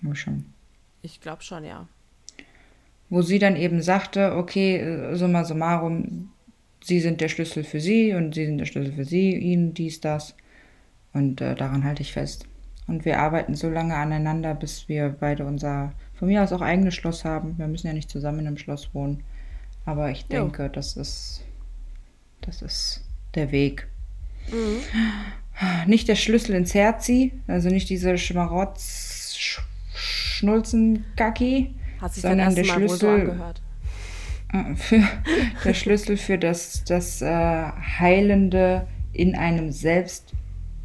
habe 0.03 0.15
ich 0.15 0.21
schon. 0.21 0.47
Ich 1.03 1.21
glaube 1.21 1.43
schon, 1.43 1.65
ja. 1.65 1.87
Wo 3.11 3.23
sie 3.23 3.39
dann 3.39 3.57
eben 3.57 3.81
sagte, 3.81 4.37
okay, 4.37 4.77
äh, 4.77 5.15
summa 5.17 5.45
summarum, 5.45 6.31
sie 6.83 7.01
sind 7.01 7.21
der 7.21 7.29
Schlüssel 7.29 7.65
für 7.65 7.81
sie 7.81 8.13
und 8.15 8.35
sie 8.35 8.47
sind 8.47 8.59
der 8.59 8.67
Schlüssel 8.67 8.93
für 8.93 9.05
sie, 9.05 9.35
ihn, 9.35 9.75
dies, 9.75 10.01
das. 10.01 10.35
Und 11.13 11.41
äh, 11.41 11.55
daran 11.55 11.85
halte 11.85 12.03
ich 12.03 12.13
fest. 12.13 12.47
Und 12.87 13.05
wir 13.05 13.19
arbeiten 13.21 13.55
so 13.55 13.69
lange 13.69 13.95
aneinander, 13.95 14.55
bis 14.55 14.89
wir 14.89 15.11
beide 15.11 15.45
unser, 15.45 15.93
von 16.15 16.29
mir 16.29 16.43
aus 16.43 16.53
auch 16.53 16.63
eigenes 16.63 16.95
Schloss 16.95 17.25
haben. 17.25 17.59
Wir 17.59 17.67
müssen 17.67 17.87
ja 17.87 17.93
nicht 17.93 18.11
zusammen 18.11 18.41
in 18.41 18.47
einem 18.47 18.59
Schloss 18.59 18.95
wohnen. 18.95 19.23
Aber 19.85 20.11
ich 20.11 20.23
Jo. 20.23 20.29
denke, 20.29 20.71
das 20.71 20.97
ist, 20.97 21.45
das 22.41 22.63
ist 22.63 23.05
der 23.35 23.53
Weg. 23.53 23.89
Nicht 25.87 26.09
der 26.09 26.15
Schlüssel 26.15 26.55
ins 26.55 26.73
Herzi, 26.73 27.33
also 27.47 27.69
nicht 27.69 27.91
diese 27.91 28.17
Schmarotz, 28.17 29.61
Sich 32.07 32.23
dein 32.23 32.39
sondern 32.39 32.55
der 32.55 32.65
so 32.65 32.73
Schlüssel 32.73 33.21
angehört. 33.21 33.63
äh, 34.53 34.75
für 34.77 35.03
der 35.65 35.75
Schlüssel 35.75 36.17
für 36.17 36.39
das, 36.39 36.85
das 36.85 37.23
äh, 37.23 37.27
Heilende 37.99 38.87
in 39.13 39.35
einem 39.35 39.73
selbst 39.73 40.33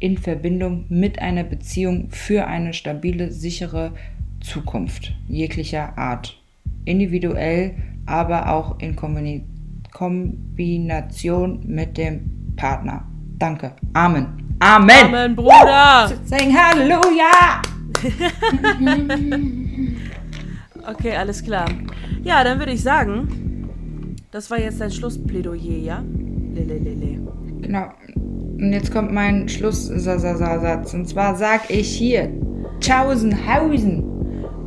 in 0.00 0.18
Verbindung 0.18 0.86
mit 0.88 1.18
einer 1.20 1.44
Beziehung 1.44 2.08
für 2.10 2.46
eine 2.46 2.72
stabile, 2.72 3.30
sichere 3.30 3.92
Zukunft 4.40 5.14
jeglicher 5.28 5.96
Art. 5.96 6.40
Individuell, 6.84 7.74
aber 8.04 8.50
auch 8.52 8.78
in 8.80 8.96
Kommuni 8.96 9.44
Kombination 9.92 11.60
mit 11.66 11.96
dem 11.96 12.54
Partner. 12.56 13.06
Danke. 13.38 13.72
Amen. 13.94 14.56
Amen. 14.58 15.06
Amen, 15.06 15.36
Bruder! 15.36 16.12
Sing 16.24 16.54
Halleluja. 16.54 17.62
Okay, 20.90 21.16
alles 21.16 21.42
klar. 21.42 21.66
Ja, 22.22 22.44
dann 22.44 22.58
würde 22.58 22.72
ich 22.72 22.82
sagen, 22.82 24.08
das 24.30 24.50
war 24.50 24.58
jetzt 24.58 24.80
dein 24.80 24.90
Schlussplädoyer, 24.90 25.78
ja? 25.78 26.02
Lele, 26.54 26.78
lele. 26.78 27.18
Genau. 27.60 27.86
Und 28.14 28.72
jetzt 28.72 28.92
kommt 28.92 29.12
mein 29.12 29.48
Schlusssatz. 29.48 30.94
Und 30.94 31.08
zwar 31.08 31.34
sag 31.36 31.70
ich 31.70 31.88
hier 31.88 32.30
Tschaußenhausen. 32.80 34.04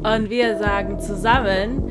Und 0.03 0.29
wir 0.29 0.57
sagen 0.57 0.99
zusammen 0.99 1.83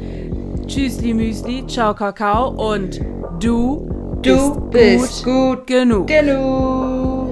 Tschüssli 0.67 1.15
Müsli, 1.15 1.67
Ciao 1.67 1.95
Kakao 1.95 2.51
und 2.73 3.01
du, 3.41 3.89
Du 4.23 4.61
bist 4.71 5.25
gut 5.25 5.67
genug. 5.67 6.07
genug. 6.07 7.29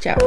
Ciao. 0.00 0.18